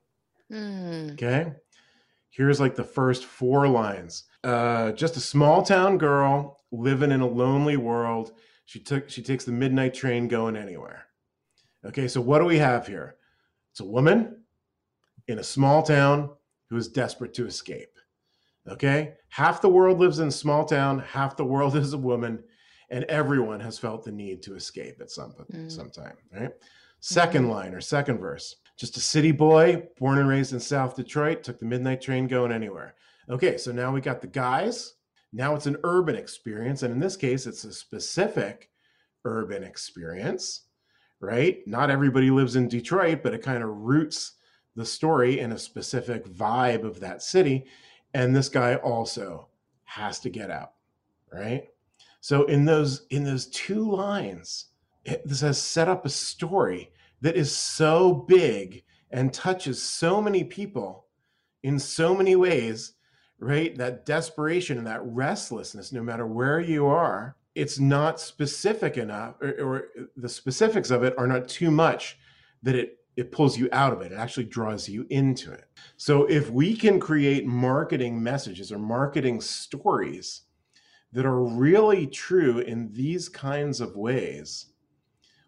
Mm. 0.51 1.13
Okay. 1.13 1.53
Here's 2.31 2.59
like 2.59 2.75
the 2.75 2.85
first 2.85 3.27
four 3.27 3.69
lines. 3.69 4.25
Uh, 4.43 4.93
just 4.93 5.19
a 5.19 5.21
small 5.21 5.63
town 5.63 5.99
girl 5.99 6.57
living 6.73 7.13
in 7.13 7.21
a 7.21 7.29
lonely 7.29 7.77
world. 7.77 8.33
She 8.65 8.81
took 8.81 9.11
she 9.11 9.21
takes 9.23 9.45
the 9.45 9.53
midnight 9.53 9.93
train 9.93 10.29
going 10.29 10.57
anywhere. 10.57 11.05
Okay, 11.85 12.09
so 12.09 12.23
what 12.23 12.39
do 12.39 12.47
we 12.47 12.57
have 12.57 12.87
here? 12.87 13.17
It's 13.73 13.81
a 13.81 13.85
woman 13.85 14.43
in 15.29 15.39
a 15.39 15.45
small 15.45 15.83
town 15.83 16.31
who 16.71 16.79
is 16.79 16.89
desperate 16.89 17.35
to 17.35 17.47
escape. 17.47 17.96
Okay. 18.69 19.15
Half 19.29 19.61
the 19.61 19.69
world 19.69 19.99
lives 19.99 20.19
in 20.19 20.31
small 20.31 20.65
town, 20.65 20.99
half 21.01 21.37
the 21.37 21.45
world 21.45 21.77
is 21.85 21.93
a 21.93 21.99
woman. 21.99 22.43
and 22.89 23.03
everyone 23.07 23.59
has 23.59 23.79
felt 23.81 24.05
the 24.05 24.13
need 24.13 24.41
to 24.45 24.55
escape 24.55 25.01
at 25.01 25.11
some 25.11 25.33
Mm. 25.53 25.69
some 25.71 25.91
time, 25.91 26.17
right? 26.33 26.53
2nd 27.03 27.49
line 27.51 27.75
or 27.75 27.81
second 27.81 28.19
verse. 28.19 28.55
Just 28.77 28.97
a 28.97 29.01
city 29.01 29.33
boy, 29.33 29.83
born 29.99 30.19
and 30.19 30.29
raised 30.29 30.53
in 30.53 30.61
South 30.61 30.95
Detroit, 30.95 31.43
took 31.43 31.59
the 31.59 31.65
midnight 31.67 32.01
train 32.01 32.29
going 32.29 32.53
anywhere. 32.53 32.95
Okay, 33.29 33.57
so 33.59 33.73
now 33.73 33.93
we 33.93 34.01
got 34.01 34.21
the 34.21 34.29
guys. 34.29 34.95
Now 35.33 35.57
it's 35.57 35.67
an 35.67 35.79
urban 35.83 36.15
experience, 36.15 36.85
and 36.85 36.93
in 36.93 37.01
this 37.01 37.17
case, 37.17 37.47
it's 37.49 37.65
a 37.65 37.73
specific 37.73 38.71
urban 39.25 39.65
experience, 39.65 40.63
right? 41.21 41.59
Not 41.67 41.91
everybody 41.91 42.31
lives 42.31 42.55
in 42.55 42.69
Detroit, 42.69 43.21
but 43.25 43.35
it 43.35 43.43
kind 43.43 43.65
of 43.65 43.71
roots 43.71 44.35
the 44.77 44.87
story 44.87 45.41
in 45.41 45.51
a 45.53 45.59
specific 45.59 46.25
vibe 46.27 46.85
of 46.85 47.01
that 47.01 47.21
city. 47.23 47.67
And 48.17 48.35
this 48.35 48.49
guy 48.49 48.77
also 48.77 49.49
has 49.85 50.21
to 50.21 50.31
get 50.31 50.51
out, 50.51 50.73
right? 51.31 51.69
So 52.23 52.45
in 52.47 52.65
those 52.65 53.05
in 53.11 53.25
those 53.25 53.45
two 53.49 53.91
lines, 53.91 54.69
it, 55.05 55.21
this 55.29 55.43
has 55.43 55.61
set 55.61 55.87
up 55.87 56.07
a 56.07 56.09
story 56.09 56.93
that 57.21 57.37
is 57.37 57.55
so 57.55 58.25
big 58.27 58.85
and 59.11 59.35
touches 59.35 59.83
so 59.83 60.23
many 60.23 60.45
people 60.45 61.09
in 61.63 61.79
so 61.79 62.15
many 62.15 62.37
ways, 62.37 62.95
right? 63.39 63.77
That 63.77 64.07
desperation 64.07 64.79
and 64.79 64.87
that 64.87 65.05
restlessness, 65.05 65.93
no 65.93 66.03
matter 66.03 66.27
where 66.27 66.59
you 66.59 66.87
are, 66.87 67.37
it's 67.55 67.79
not 67.79 68.19
specific 68.19 68.97
enough, 68.97 69.35
or, 69.43 69.51
or 69.61 69.89
the 70.17 70.31
specifics 70.31 70.91
of 70.91 71.03
it 71.03 71.13
are 71.19 71.27
not 71.27 71.49
too 71.49 71.71
much 71.71 72.17
that 72.63 72.77
it 72.77 72.97
it 73.17 73.33
pulls 73.33 73.57
you 73.57 73.69
out 73.73 73.93
of 73.93 74.03
it. 74.03 74.13
It 74.13 74.17
actually 74.17 74.45
draws 74.45 74.89
you 74.89 75.07
into 75.09 75.51
it. 75.51 75.65
So 75.97 76.27
if 76.27 76.51
we 76.51 76.77
can 76.77 77.01
create 77.01 77.47
marketing 77.47 78.23
messages 78.23 78.71
or 78.71 78.79
marketing 78.79 79.41
stories 79.41 80.43
that 81.13 81.25
are 81.25 81.43
really 81.43 82.07
true 82.07 82.59
in 82.59 82.93
these 82.93 83.29
kinds 83.29 83.81
of 83.81 83.97
ways, 83.97 84.67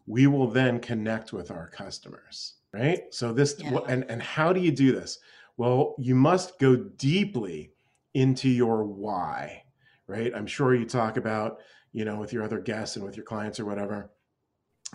we 0.07 0.27
will 0.27 0.49
then 0.49 0.81
connect 0.81 1.35
with 1.35 1.51
our 1.51 1.69
customers, 1.69 2.55
right? 2.73 3.03
So 3.11 3.35
this 3.35 3.57
Yeah. 3.59 3.79
and 3.89 4.05
and 4.11 4.23
how 4.23 4.55
do 4.55 4.61
you 4.61 4.73
do 4.73 4.93
this? 4.93 5.19
Well, 5.59 5.95
you 5.99 6.15
must 6.15 6.59
go 6.59 6.77
deeply 6.77 7.73
into 8.15 8.49
your 8.49 8.85
why, 8.85 9.65
right? 10.07 10.33
I'm 10.35 10.47
sure 10.47 10.75
you 10.75 10.87
talk 10.87 11.19
about, 11.19 11.59
you 11.93 12.07
know, 12.07 12.19
with 12.19 12.33
your 12.33 12.45
other 12.45 12.61
guests 12.61 12.97
and 12.97 13.05
with 13.05 13.17
your 13.17 13.27
clients 13.27 13.61
or 13.61 13.67
whatever, 13.67 14.11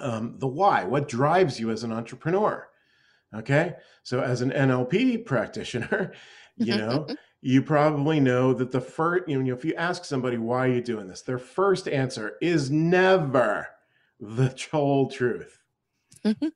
um, 0.02 0.36
the 0.40 0.48
why, 0.48 0.84
what 0.84 1.08
drives 1.08 1.60
you 1.60 1.72
as 1.72 1.84
an 1.84 1.92
entrepreneur. 1.92 2.68
Okay. 3.36 3.76
So, 4.04 4.22
as 4.22 4.42
an 4.42 4.52
NLP 4.52 5.26
practitioner, 5.26 6.14
you 6.58 6.78
know, 6.78 7.08
you 7.42 7.62
probably 7.62 8.20
know 8.20 8.54
that 8.54 8.72
the 8.72 8.82
first, 8.82 9.28
you 9.28 9.42
know, 9.42 9.54
if 9.54 9.66
you 9.66 9.74
ask 9.76 10.06
somebody, 10.06 10.38
why 10.38 10.68
are 10.68 10.72
you 10.72 10.82
doing 10.82 11.08
this? 11.08 11.22
Their 11.22 11.40
first 11.40 11.88
answer 11.88 12.34
is 12.42 12.72
never 12.72 13.68
the 14.20 14.56
whole 14.72 15.10
truth. 15.10 15.60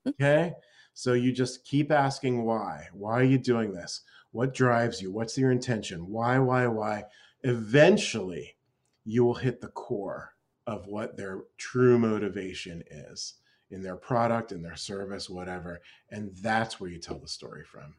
Okay. 0.06 0.52
So, 0.94 1.12
you 1.12 1.32
just 1.32 1.64
keep 1.64 1.90
asking 1.90 2.44
why. 2.44 2.88
Why 2.92 3.12
are 3.20 3.24
you 3.24 3.38
doing 3.38 3.72
this? 3.72 4.02
What 4.32 4.54
drives 4.54 5.00
you? 5.00 5.10
What's 5.10 5.38
your 5.38 5.50
intention? 5.50 6.06
Why, 6.08 6.38
why, 6.38 6.66
why? 6.66 7.04
Eventually, 7.42 8.56
you 9.04 9.24
will 9.24 9.34
hit 9.34 9.60
the 9.60 9.68
core 9.68 10.34
of 10.68 10.86
what 10.86 11.16
their 11.16 11.44
true 11.58 11.98
motivation 11.98 12.82
is 12.88 13.34
in 13.70 13.82
their 13.82 13.96
product, 13.96 14.52
in 14.52 14.62
their 14.62 14.76
service, 14.76 15.30
whatever. 15.30 15.80
And 16.10 16.36
that's 16.36 16.80
where 16.80 16.90
you 16.90 16.98
tell 17.00 17.18
the 17.18 17.28
story 17.28 17.64
from. 17.64 17.96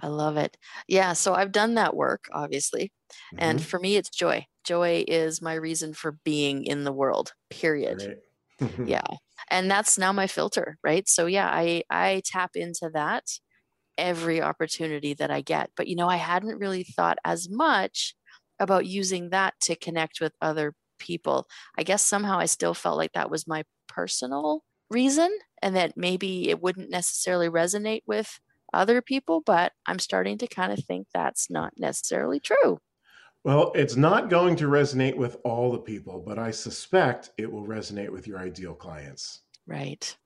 I 0.00 0.08
love 0.08 0.36
it. 0.36 0.56
Yeah, 0.88 1.12
so 1.14 1.34
I've 1.34 1.52
done 1.52 1.74
that 1.74 1.96
work, 1.96 2.28
obviously. 2.32 2.92
And 3.38 3.60
Mhm. 3.60 3.62
for 3.62 3.78
me, 3.80 3.96
it's 3.96 4.10
joy. 4.10 4.46
Joy 4.64 5.04
is 5.08 5.40
my 5.40 5.54
reason 5.54 5.94
for 5.94 6.12
being 6.24 6.64
in 6.64 6.84
the 6.84 6.92
world, 6.92 7.32
period. 7.50 8.04
Great. 8.04 8.18
Yeah. 8.84 9.02
And 9.50 9.70
that's 9.70 9.98
now 9.98 10.12
my 10.12 10.26
filter, 10.28 10.78
right? 10.84 11.08
So 11.08 11.26
yeah, 11.26 11.48
I 11.52 11.84
I 11.90 12.22
tap 12.26 12.52
into 12.56 12.90
that 12.94 13.24
every 13.98 14.42
opportunity 14.42 15.14
that 15.14 15.30
I 15.30 15.42
get. 15.42 15.70
But 15.76 15.88
you 15.88 15.96
know, 15.96 16.08
I 16.08 16.16
hadn't 16.16 16.58
really 16.58 16.84
thought 16.84 17.18
as 17.24 17.48
much 17.50 18.14
about 18.60 18.86
using 18.86 19.30
that 19.30 19.54
to 19.62 19.76
connect 19.76 20.20
with 20.20 20.34
other 20.42 20.74
people. 20.98 21.46
I 21.78 21.82
guess 21.82 22.04
somehow 22.04 22.38
I 22.38 22.46
still 22.46 22.74
felt 22.74 22.96
like 22.96 23.12
that 23.12 23.30
was 23.30 23.46
my 23.46 23.64
personal 23.88 24.62
reason 24.90 25.36
and 25.62 25.74
that 25.76 25.96
maybe 25.96 26.48
it 26.50 26.62
wouldn't 26.62 26.90
necessarily 26.90 27.48
resonate 27.48 28.02
with 28.06 28.38
other 28.72 29.00
people, 29.00 29.40
but 29.40 29.72
I'm 29.86 29.98
starting 29.98 30.38
to 30.38 30.46
kind 30.46 30.72
of 30.72 30.84
think 30.84 31.08
that's 31.12 31.50
not 31.50 31.72
necessarily 31.78 32.40
true. 32.40 32.78
Well, 33.44 33.70
it's 33.74 33.96
not 33.96 34.28
going 34.28 34.56
to 34.56 34.66
resonate 34.68 35.16
with 35.16 35.36
all 35.44 35.70
the 35.70 35.78
people, 35.78 36.20
but 36.26 36.38
I 36.38 36.50
suspect 36.50 37.30
it 37.38 37.50
will 37.50 37.64
resonate 37.64 38.10
with 38.10 38.26
your 38.26 38.38
ideal 38.38 38.74
clients. 38.74 39.42
Right. 39.66 40.16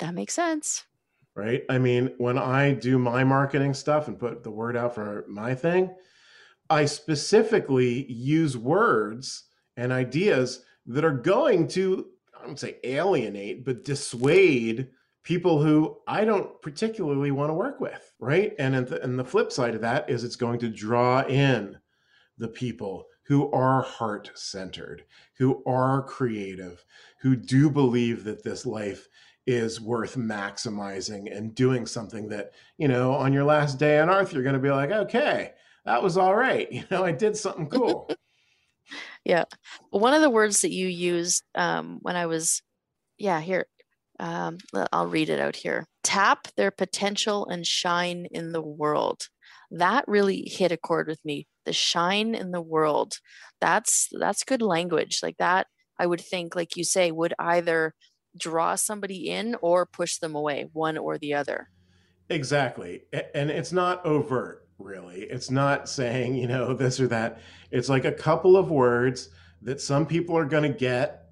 That 0.00 0.14
makes 0.14 0.34
sense. 0.34 0.84
right? 1.34 1.64
I 1.68 1.78
mean, 1.78 2.14
when 2.18 2.38
I 2.38 2.72
do 2.72 2.98
my 2.98 3.22
marketing 3.24 3.74
stuff 3.74 4.08
and 4.08 4.18
put 4.18 4.42
the 4.42 4.50
word 4.50 4.76
out 4.76 4.94
for 4.94 5.24
my 5.28 5.54
thing, 5.54 5.94
I 6.68 6.86
specifically 6.86 8.10
use 8.10 8.56
words 8.56 9.44
and 9.76 9.92
ideas 9.92 10.64
that 10.86 11.04
are 11.04 11.12
going 11.12 11.68
to, 11.68 12.06
I 12.38 12.46
don't 12.46 12.58
say 12.58 12.76
alienate, 12.84 13.64
but 13.64 13.84
dissuade 13.84 14.88
people 15.22 15.60
who 15.62 15.98
I 16.06 16.24
don't 16.24 16.60
particularly 16.62 17.32
want 17.32 17.50
to 17.50 17.54
work 17.54 17.80
with, 17.80 18.14
right? 18.20 18.54
And, 18.58 18.86
the, 18.86 19.02
and 19.02 19.18
the 19.18 19.24
flip 19.24 19.50
side 19.50 19.74
of 19.74 19.80
that 19.80 20.08
is 20.08 20.22
it's 20.22 20.36
going 20.36 20.60
to 20.60 20.68
draw 20.68 21.22
in 21.22 21.78
the 22.38 22.48
people 22.48 23.06
who 23.24 23.50
are 23.50 23.82
heart 23.82 24.30
centered, 24.34 25.04
who 25.38 25.62
are 25.66 26.02
creative, 26.02 26.84
who 27.20 27.34
do 27.34 27.68
believe 27.68 28.22
that 28.24 28.44
this 28.44 28.64
life 28.64 29.08
is 29.46 29.80
worth 29.80 30.16
maximizing 30.16 31.34
and 31.36 31.54
doing 31.54 31.86
something 31.86 32.28
that, 32.28 32.52
you 32.78 32.86
know, 32.86 33.12
on 33.12 33.32
your 33.32 33.44
last 33.44 33.78
day 33.78 33.98
on 33.98 34.10
earth, 34.10 34.32
you're 34.32 34.42
going 34.42 34.54
to 34.54 34.60
be 34.60 34.70
like, 34.70 34.90
okay, 34.90 35.52
that 35.84 36.02
was 36.02 36.16
all 36.16 36.34
right. 36.34 36.70
You 36.72 36.84
know, 36.90 37.04
I 37.04 37.12
did 37.12 37.36
something 37.36 37.68
cool. 37.68 38.10
Yeah. 39.24 39.44
One 39.90 40.14
of 40.14 40.22
the 40.22 40.30
words 40.30 40.60
that 40.60 40.72
you 40.72 40.86
used 40.86 41.42
um, 41.54 41.98
when 42.02 42.16
I 42.16 42.26
was, 42.26 42.62
yeah, 43.18 43.40
here, 43.40 43.66
um, 44.18 44.58
I'll 44.92 45.08
read 45.08 45.28
it 45.28 45.40
out 45.40 45.56
here. 45.56 45.86
Tap 46.02 46.48
their 46.56 46.70
potential 46.70 47.46
and 47.46 47.66
shine 47.66 48.26
in 48.30 48.52
the 48.52 48.62
world. 48.62 49.28
That 49.70 50.04
really 50.06 50.48
hit 50.48 50.72
a 50.72 50.76
chord 50.76 51.08
with 51.08 51.24
me. 51.24 51.46
The 51.64 51.72
shine 51.72 52.34
in 52.34 52.52
the 52.52 52.62
world. 52.62 53.18
That's 53.60 54.08
that's 54.18 54.44
good 54.44 54.62
language. 54.62 55.20
Like 55.22 55.36
that, 55.38 55.66
I 55.98 56.06
would 56.06 56.20
think, 56.20 56.54
like 56.54 56.76
you 56.76 56.84
say, 56.84 57.10
would 57.10 57.34
either 57.38 57.94
draw 58.38 58.76
somebody 58.76 59.28
in 59.28 59.56
or 59.60 59.86
push 59.86 60.18
them 60.18 60.34
away, 60.34 60.68
one 60.72 60.96
or 60.96 61.18
the 61.18 61.34
other. 61.34 61.68
Exactly. 62.28 63.02
And 63.34 63.50
it's 63.50 63.72
not 63.72 64.04
overt, 64.04 64.65
really. 64.78 65.22
It's 65.22 65.50
not 65.50 65.88
saying, 65.88 66.34
you 66.34 66.46
know, 66.46 66.74
this 66.74 67.00
or 67.00 67.08
that. 67.08 67.40
It's 67.70 67.88
like 67.88 68.04
a 68.04 68.12
couple 68.12 68.56
of 68.56 68.70
words 68.70 69.30
that 69.62 69.80
some 69.80 70.06
people 70.06 70.36
are 70.36 70.44
going 70.44 70.70
to 70.70 70.78
get, 70.78 71.24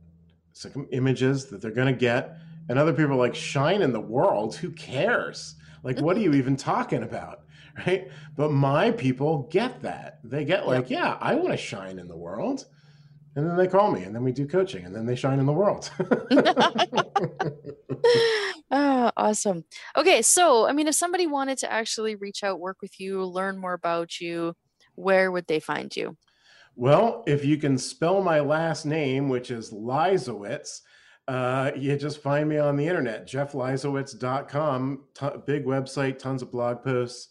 some 0.53 0.87
images 0.93 1.47
that 1.47 1.61
they're 1.61 1.71
going 1.71 1.93
to 1.93 1.99
get, 1.99 2.37
and 2.69 2.79
other 2.79 2.93
people 2.93 3.13
are 3.13 3.17
like, 3.17 3.35
shine 3.35 3.83
in 3.83 3.93
the 3.93 4.01
world. 4.01 4.57
Who 4.57 4.71
cares? 4.71 5.57
Like, 5.83 6.01
what 6.01 6.17
are 6.17 6.21
you 6.21 6.35
even 6.35 6.57
talking 6.57 7.03
about? 7.03 7.41
Right. 7.87 8.09
But 8.37 8.53
my 8.53 8.93
people 8.93 9.49
get 9.51 9.83
that. 9.83 10.21
They 10.23 10.45
get 10.45 10.67
like, 10.67 10.91
yeah, 10.91 11.19
I 11.21 11.35
want 11.35 11.51
to 11.51 11.57
shine 11.57 11.99
in 11.99 12.07
the 12.07 12.17
world. 12.17 12.67
And 13.37 13.49
then 13.49 13.57
they 13.57 13.67
call 13.67 13.91
me, 13.91 14.05
and 14.05 14.15
then 14.15 14.23
we 14.23 14.33
do 14.33 14.47
coaching, 14.47 14.85
and 14.85 14.95
then 14.95 15.07
they 15.07 15.17
shine 15.17 15.41
in 15.41 15.47
the 15.47 15.53
world. 15.53 15.91
Ah, 18.71 19.13
awesome. 19.17 19.65
Okay, 19.97 20.21
so 20.21 20.67
I 20.67 20.73
mean, 20.73 20.89
if 20.89 20.97
somebody 20.97 21.29
wanted 21.29 21.59
to 21.59 21.71
actually 21.71 22.17
reach 22.17 22.43
out, 22.43 22.59
work 22.59 22.79
with 22.83 22.99
you, 22.99 23.25
learn 23.25 23.57
more 23.57 23.75
about 23.75 24.21
you, 24.21 24.55
where 24.97 25.31
would 25.31 25.47
they 25.47 25.61
find 25.61 25.95
you? 25.95 26.17
Well, 26.75 27.23
if 27.27 27.45
you 27.45 27.57
can 27.57 27.79
spell 27.79 28.21
my 28.21 28.41
last 28.41 28.85
name, 28.85 29.29
which 29.29 29.53
is 29.53 29.71
Leisawitz, 29.71 30.81
uh, 31.29 31.71
you 31.77 31.97
just 31.97 32.21
find 32.21 32.49
me 32.49 32.59
on 32.59 32.77
the 32.77 32.87
internet, 32.87 33.29
jeffleisawitz.com. 33.29 35.05
T- 35.15 35.27
big 35.47 35.65
website, 35.65 36.19
tons 36.19 36.43
of 36.43 36.51
blog 36.51 36.83
posts, 36.83 37.29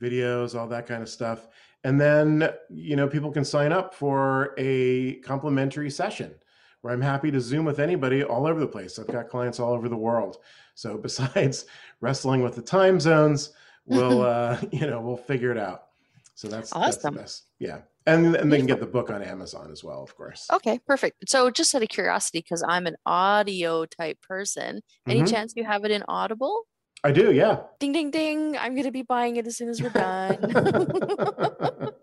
videos, 0.00 0.58
all 0.58 0.68
that 0.68 0.86
kind 0.86 1.02
of 1.02 1.08
stuff. 1.08 1.48
And 1.84 2.00
then, 2.00 2.48
you 2.70 2.96
know, 2.96 3.08
people 3.08 3.32
can 3.32 3.44
sign 3.44 3.72
up 3.72 3.94
for 3.94 4.54
a 4.56 5.14
complimentary 5.16 5.90
session 5.90 6.34
where 6.80 6.92
I'm 6.92 7.00
happy 7.00 7.30
to 7.30 7.40
Zoom 7.40 7.64
with 7.64 7.78
anybody 7.80 8.22
all 8.24 8.46
over 8.46 8.60
the 8.60 8.66
place. 8.66 8.98
I've 8.98 9.06
got 9.08 9.28
clients 9.28 9.58
all 9.60 9.72
over 9.72 9.88
the 9.88 9.96
world. 9.96 10.38
So 10.74 10.96
besides 11.02 11.66
wrestling 12.00 12.42
with 12.42 12.54
the 12.54 12.62
time 12.62 13.00
zones, 13.00 13.50
we'll, 13.86 14.22
uh, 14.36 14.60
you 14.70 14.86
know, 14.86 15.00
we'll 15.00 15.16
figure 15.16 15.50
it 15.50 15.58
out. 15.58 15.86
So 16.34 16.48
that's, 16.48 16.70
that's 16.70 16.96
Awesome. 16.98 17.14
best. 17.14 17.44
Yeah. 17.58 17.82
And, 18.06 18.34
and 18.34 18.50
they 18.52 18.56
can 18.56 18.66
get 18.66 18.80
the 18.80 18.86
book 18.86 19.10
on 19.10 19.22
Amazon 19.22 19.70
as 19.70 19.84
well, 19.84 20.02
of 20.02 20.16
course. 20.16 20.48
Okay, 20.52 20.80
perfect. 20.80 21.28
So 21.28 21.50
just 21.52 21.72
out 21.72 21.82
of 21.82 21.88
curiosity, 21.88 22.40
because 22.40 22.64
I'm 22.66 22.88
an 22.88 22.96
audio 23.06 23.84
type 23.86 24.20
person, 24.22 24.82
any 25.06 25.22
Mhm. 25.22 25.30
chance 25.30 25.52
you 25.54 25.62
have 25.62 25.84
it 25.84 25.92
in 25.92 26.02
Audible? 26.08 26.62
I 27.04 27.10
do, 27.12 27.32
yeah. 27.32 27.60
Ding, 27.80 27.92
ding, 27.92 28.10
ding. 28.10 28.56
I'm 28.56 28.74
going 28.74 28.84
to 28.84 28.92
be 28.92 29.02
buying 29.02 29.36
it 29.36 29.46
as 29.46 29.56
soon 29.56 29.68
as 29.68 29.82
we're 29.82 29.90
done. 29.90 30.38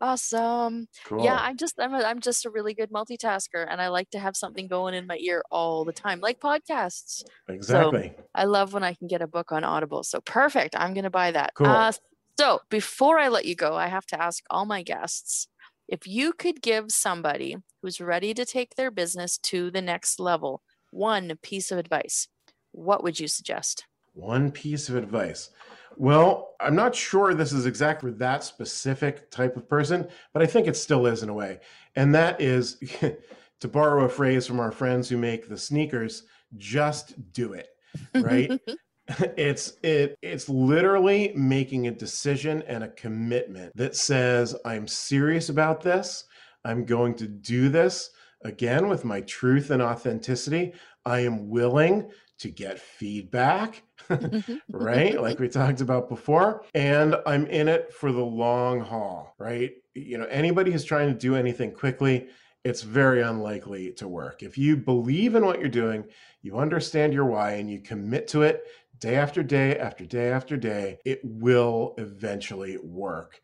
Awesome. 0.00 0.88
Cool. 1.06 1.24
Yeah, 1.24 1.38
I'm 1.40 1.56
just 1.56 1.76
I'm 1.80 1.94
a, 1.94 2.02
I'm 2.02 2.20
just 2.20 2.44
a 2.44 2.50
really 2.50 2.74
good 2.74 2.90
multitasker 2.90 3.66
and 3.68 3.80
I 3.80 3.88
like 3.88 4.10
to 4.10 4.18
have 4.18 4.36
something 4.36 4.68
going 4.68 4.94
in 4.94 5.06
my 5.06 5.16
ear 5.16 5.42
all 5.50 5.84
the 5.84 5.92
time, 5.92 6.20
like 6.20 6.38
podcasts. 6.38 7.24
exactly. 7.48 8.14
I 8.34 8.44
love 8.44 8.74
when 8.74 8.84
I 8.84 8.92
can 8.92 9.06
get 9.06 9.22
a 9.22 9.26
book 9.26 9.52
on 9.52 9.64
Audible. 9.64 10.02
So 10.02 10.20
perfect. 10.20 10.76
I'm 10.76 10.92
going 10.92 11.04
to 11.04 11.10
buy 11.10 11.30
that. 11.30 11.54
Cool. 11.54 11.68
Uh, 11.68 11.92
so 12.38 12.60
before 12.68 13.18
I 13.18 13.28
let 13.28 13.46
you 13.46 13.54
go, 13.54 13.74
I 13.74 13.86
have 13.86 14.04
to 14.06 14.22
ask 14.22 14.44
all 14.50 14.66
my 14.66 14.82
guests 14.82 15.48
if 15.88 16.06
you 16.06 16.32
could 16.32 16.60
give 16.60 16.90
somebody 16.90 17.56
who's 17.80 18.00
ready 18.00 18.34
to 18.34 18.44
take 18.44 18.74
their 18.74 18.90
business 18.90 19.38
to 19.38 19.70
the 19.70 19.82
next 19.82 20.20
level 20.20 20.62
one 20.90 21.32
piece 21.42 21.70
of 21.70 21.78
advice, 21.78 22.28
what 22.72 23.02
would 23.02 23.18
you 23.18 23.28
suggest? 23.28 23.86
One 24.16 24.50
piece 24.50 24.88
of 24.88 24.96
advice. 24.96 25.50
Well, 25.98 26.54
I'm 26.58 26.74
not 26.74 26.94
sure 26.94 27.34
this 27.34 27.52
is 27.52 27.66
exactly 27.66 28.12
that 28.12 28.42
specific 28.44 29.30
type 29.30 29.56
of 29.56 29.68
person, 29.68 30.08
but 30.32 30.42
I 30.42 30.46
think 30.46 30.66
it 30.66 30.76
still 30.76 31.06
is 31.06 31.22
in 31.22 31.28
a 31.28 31.34
way. 31.34 31.60
And 31.96 32.14
that 32.14 32.40
is 32.40 32.78
to 33.60 33.68
borrow 33.68 34.04
a 34.06 34.08
phrase 34.08 34.46
from 34.46 34.58
our 34.58 34.72
friends 34.72 35.08
who 35.08 35.18
make 35.18 35.48
the 35.48 35.58
sneakers, 35.58 36.22
just 36.56 37.32
do 37.32 37.52
it. 37.52 37.68
Right? 38.14 38.58
it's 39.36 39.74
it 39.82 40.18
it's 40.22 40.48
literally 40.48 41.32
making 41.36 41.86
a 41.86 41.92
decision 41.92 42.62
and 42.66 42.84
a 42.84 42.88
commitment 42.88 43.76
that 43.76 43.94
says 43.94 44.56
I'm 44.64 44.88
serious 44.88 45.50
about 45.50 45.82
this. 45.82 46.24
I'm 46.64 46.86
going 46.86 47.14
to 47.16 47.28
do 47.28 47.68
this 47.68 48.10
again 48.44 48.88
with 48.88 49.04
my 49.04 49.20
truth 49.22 49.70
and 49.70 49.82
authenticity. 49.82 50.72
I 51.04 51.20
am 51.20 51.48
willing 51.48 52.10
to 52.38 52.50
get 52.50 52.78
feedback, 52.78 53.82
mm-hmm. 54.08 54.54
right? 54.76 55.20
Like 55.20 55.38
we 55.38 55.48
talked 55.48 55.80
about 55.80 56.08
before. 56.08 56.64
And 56.74 57.16
I'm 57.26 57.46
in 57.46 57.68
it 57.68 57.92
for 57.92 58.12
the 58.12 58.24
long 58.24 58.80
haul, 58.80 59.34
right? 59.38 59.72
You 59.94 60.18
know, 60.18 60.26
anybody 60.26 60.70
who's 60.70 60.84
trying 60.84 61.08
to 61.08 61.18
do 61.18 61.34
anything 61.34 61.72
quickly, 61.72 62.28
it's 62.64 62.82
very 62.82 63.22
unlikely 63.22 63.92
to 63.92 64.08
work. 64.08 64.42
If 64.42 64.58
you 64.58 64.76
believe 64.76 65.34
in 65.34 65.46
what 65.46 65.60
you're 65.60 65.68
doing, 65.68 66.04
you 66.42 66.58
understand 66.58 67.14
your 67.14 67.24
why, 67.24 67.52
and 67.52 67.70
you 67.70 67.80
commit 67.80 68.28
to 68.28 68.42
it 68.42 68.64
day 68.98 69.16
after 69.16 69.42
day 69.42 69.78
after 69.78 70.04
day 70.04 70.30
after 70.30 70.56
day, 70.56 70.98
it 71.04 71.20
will 71.22 71.94
eventually 71.98 72.78
work 72.78 73.40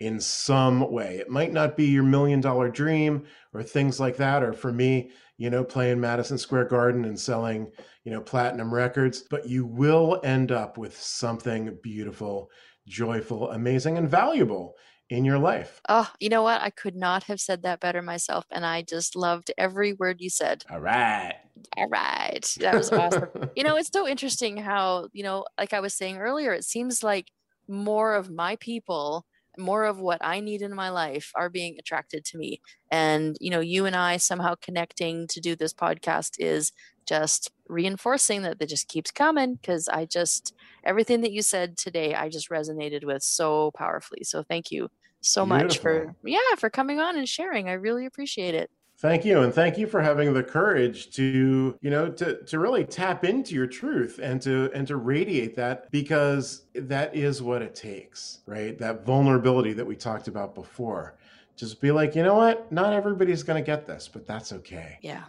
in 0.00 0.20
some 0.20 0.90
way. 0.90 1.18
It 1.18 1.30
might 1.30 1.52
not 1.52 1.76
be 1.76 1.86
your 1.86 2.02
million 2.02 2.40
dollar 2.40 2.68
dream 2.68 3.24
or 3.52 3.62
things 3.62 4.00
like 4.00 4.16
that. 4.16 4.42
Or 4.42 4.52
for 4.52 4.72
me, 4.72 5.10
you 5.36 5.50
know, 5.50 5.64
playing 5.64 6.00
Madison 6.00 6.38
Square 6.38 6.66
Garden 6.66 7.04
and 7.04 7.18
selling, 7.18 7.70
you 8.04 8.12
know, 8.12 8.20
platinum 8.20 8.72
records, 8.72 9.24
but 9.30 9.48
you 9.48 9.64
will 9.64 10.20
end 10.22 10.52
up 10.52 10.76
with 10.78 11.00
something 11.00 11.76
beautiful, 11.82 12.50
joyful, 12.86 13.50
amazing, 13.50 13.98
and 13.98 14.08
valuable 14.08 14.76
in 15.10 15.24
your 15.24 15.38
life. 15.38 15.80
Oh, 15.88 16.10
you 16.20 16.28
know 16.28 16.42
what? 16.42 16.60
I 16.60 16.70
could 16.70 16.96
not 16.96 17.24
have 17.24 17.40
said 17.40 17.62
that 17.62 17.80
better 17.80 18.02
myself. 18.02 18.44
And 18.50 18.64
I 18.64 18.82
just 18.82 19.16
loved 19.16 19.50
every 19.58 19.92
word 19.92 20.20
you 20.20 20.30
said. 20.30 20.64
All 20.70 20.80
right. 20.80 21.34
All 21.76 21.88
right. 21.88 22.46
That 22.60 22.74
was 22.74 22.90
awesome. 22.92 23.28
you 23.56 23.64
know, 23.64 23.76
it's 23.76 23.90
so 23.92 24.06
interesting 24.06 24.56
how, 24.56 25.08
you 25.12 25.22
know, 25.22 25.44
like 25.58 25.72
I 25.72 25.80
was 25.80 25.94
saying 25.94 26.18
earlier, 26.18 26.52
it 26.52 26.64
seems 26.64 27.02
like 27.02 27.30
more 27.68 28.14
of 28.14 28.30
my 28.30 28.56
people 28.56 29.26
more 29.58 29.84
of 29.84 30.00
what 30.00 30.18
I 30.20 30.40
need 30.40 30.62
in 30.62 30.74
my 30.74 30.90
life 30.90 31.30
are 31.34 31.48
being 31.48 31.76
attracted 31.78 32.24
to 32.26 32.38
me. 32.38 32.60
And, 32.90 33.36
you 33.40 33.50
know, 33.50 33.60
you 33.60 33.86
and 33.86 33.94
I 33.94 34.16
somehow 34.16 34.54
connecting 34.60 35.26
to 35.28 35.40
do 35.40 35.56
this 35.56 35.72
podcast 35.72 36.32
is 36.38 36.72
just 37.06 37.50
reinforcing 37.68 38.42
that 38.42 38.56
it 38.60 38.68
just 38.68 38.88
keeps 38.88 39.10
coming 39.10 39.54
because 39.54 39.88
I 39.88 40.04
just, 40.04 40.54
everything 40.84 41.20
that 41.22 41.32
you 41.32 41.42
said 41.42 41.76
today, 41.76 42.14
I 42.14 42.28
just 42.28 42.50
resonated 42.50 43.04
with 43.04 43.22
so 43.22 43.70
powerfully. 43.72 44.24
So 44.24 44.42
thank 44.42 44.70
you 44.70 44.90
so 45.20 45.46
much 45.46 45.78
for, 45.78 46.14
yeah, 46.24 46.38
for 46.58 46.68
coming 46.68 47.00
on 47.00 47.16
and 47.16 47.28
sharing. 47.28 47.68
I 47.68 47.72
really 47.72 48.06
appreciate 48.06 48.54
it. 48.54 48.70
Thank 48.98 49.24
you. 49.24 49.40
And 49.40 49.52
thank 49.52 49.76
you 49.76 49.86
for 49.86 50.00
having 50.00 50.32
the 50.32 50.42
courage 50.42 51.10
to, 51.16 51.76
you 51.80 51.90
know, 51.90 52.10
to, 52.12 52.42
to 52.44 52.58
really 52.58 52.84
tap 52.84 53.24
into 53.24 53.54
your 53.54 53.66
truth 53.66 54.20
and 54.22 54.40
to 54.42 54.70
and 54.72 54.86
to 54.86 54.96
radiate 54.96 55.56
that 55.56 55.90
because 55.90 56.62
that 56.74 57.14
is 57.14 57.42
what 57.42 57.60
it 57.60 57.74
takes, 57.74 58.38
right? 58.46 58.78
That 58.78 59.04
vulnerability 59.04 59.72
that 59.74 59.86
we 59.86 59.96
talked 59.96 60.28
about 60.28 60.54
before. 60.54 61.16
Just 61.56 61.80
be 61.80 61.90
like, 61.90 62.14
you 62.14 62.22
know 62.22 62.36
what? 62.36 62.70
Not 62.72 62.92
everybody's 62.92 63.42
gonna 63.42 63.62
get 63.62 63.86
this, 63.86 64.08
but 64.10 64.26
that's 64.26 64.52
okay. 64.52 64.98
Yeah. 65.02 65.24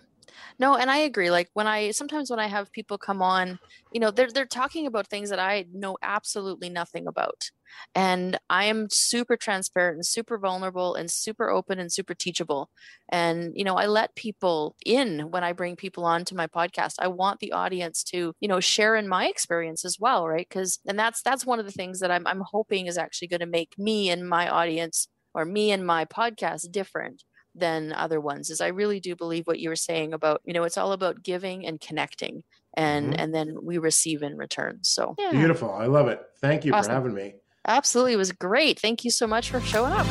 No, 0.57 0.75
and 0.77 0.89
I 0.89 0.97
agree. 0.97 1.29
Like 1.31 1.49
when 1.53 1.67
I 1.67 1.91
sometimes 1.91 2.29
when 2.29 2.39
I 2.39 2.47
have 2.47 2.71
people 2.71 2.97
come 2.97 3.21
on, 3.21 3.59
you 3.91 3.99
know, 3.99 4.11
they're 4.11 4.31
they're 4.31 4.45
talking 4.45 4.87
about 4.87 5.07
things 5.07 5.29
that 5.29 5.39
I 5.39 5.65
know 5.73 5.97
absolutely 6.01 6.69
nothing 6.69 7.07
about. 7.07 7.49
And 7.93 8.39
I 8.49 8.65
am 8.65 8.87
super 8.89 9.35
transparent 9.35 9.95
and 9.95 10.05
super 10.05 10.37
vulnerable 10.37 10.95
and 10.95 11.11
super 11.11 11.49
open 11.49 11.77
and 11.79 11.91
super 11.91 12.13
teachable. 12.13 12.69
And 13.09 13.51
you 13.55 13.65
know, 13.65 13.75
I 13.75 13.87
let 13.87 14.15
people 14.15 14.75
in 14.85 15.29
when 15.31 15.43
I 15.43 15.51
bring 15.51 15.75
people 15.75 16.05
on 16.05 16.23
to 16.25 16.35
my 16.35 16.47
podcast. 16.47 16.95
I 16.99 17.07
want 17.09 17.39
the 17.41 17.51
audience 17.51 18.01
to, 18.05 18.33
you 18.39 18.47
know, 18.47 18.61
share 18.61 18.95
in 18.95 19.07
my 19.09 19.27
experience 19.27 19.83
as 19.83 19.99
well, 19.99 20.25
right? 20.27 20.49
Cuz 20.49 20.79
and 20.87 20.97
that's 20.97 21.21
that's 21.21 21.45
one 21.45 21.59
of 21.59 21.65
the 21.65 21.71
things 21.71 21.99
that 21.99 22.11
I'm 22.11 22.25
I'm 22.27 22.41
hoping 22.45 22.87
is 22.87 22.97
actually 22.97 23.27
going 23.27 23.41
to 23.41 23.45
make 23.45 23.77
me 23.77 24.09
and 24.09 24.27
my 24.29 24.47
audience 24.49 25.07
or 25.33 25.43
me 25.43 25.71
and 25.71 25.85
my 25.85 26.05
podcast 26.05 26.71
different 26.71 27.23
than 27.55 27.93
other 27.93 28.19
ones 28.19 28.49
is 28.49 28.59
i 28.61 28.67
really 28.67 28.99
do 28.99 29.15
believe 29.15 29.47
what 29.47 29.59
you 29.59 29.69
were 29.69 29.75
saying 29.75 30.13
about 30.13 30.41
you 30.45 30.53
know 30.53 30.63
it's 30.63 30.77
all 30.77 30.91
about 30.91 31.23
giving 31.23 31.65
and 31.65 31.79
connecting 31.79 32.43
and 32.75 33.13
Mhm. 33.13 33.15
and 33.19 33.33
then 33.33 33.55
we 33.63 33.77
receive 33.77 34.21
in 34.21 34.35
return 34.37 34.79
so 34.83 35.15
yeah 35.17 35.31
Beautiful. 35.31 35.71
I 35.71 35.85
love 35.85 36.07
it. 36.09 36.19
Thank 36.41 36.65
you 36.65 36.73
Awesome. 36.73 36.89
for 36.89 36.93
having 36.95 37.13
me. 37.13 37.35
absolutely 37.67 38.13
it 38.13 38.17
was 38.17 38.31
great 38.33 38.79
thank 38.79 39.03
you 39.05 39.11
so 39.11 39.25
much 39.25 39.49
for 39.49 39.59
showing 39.61 39.93
up 39.93 40.05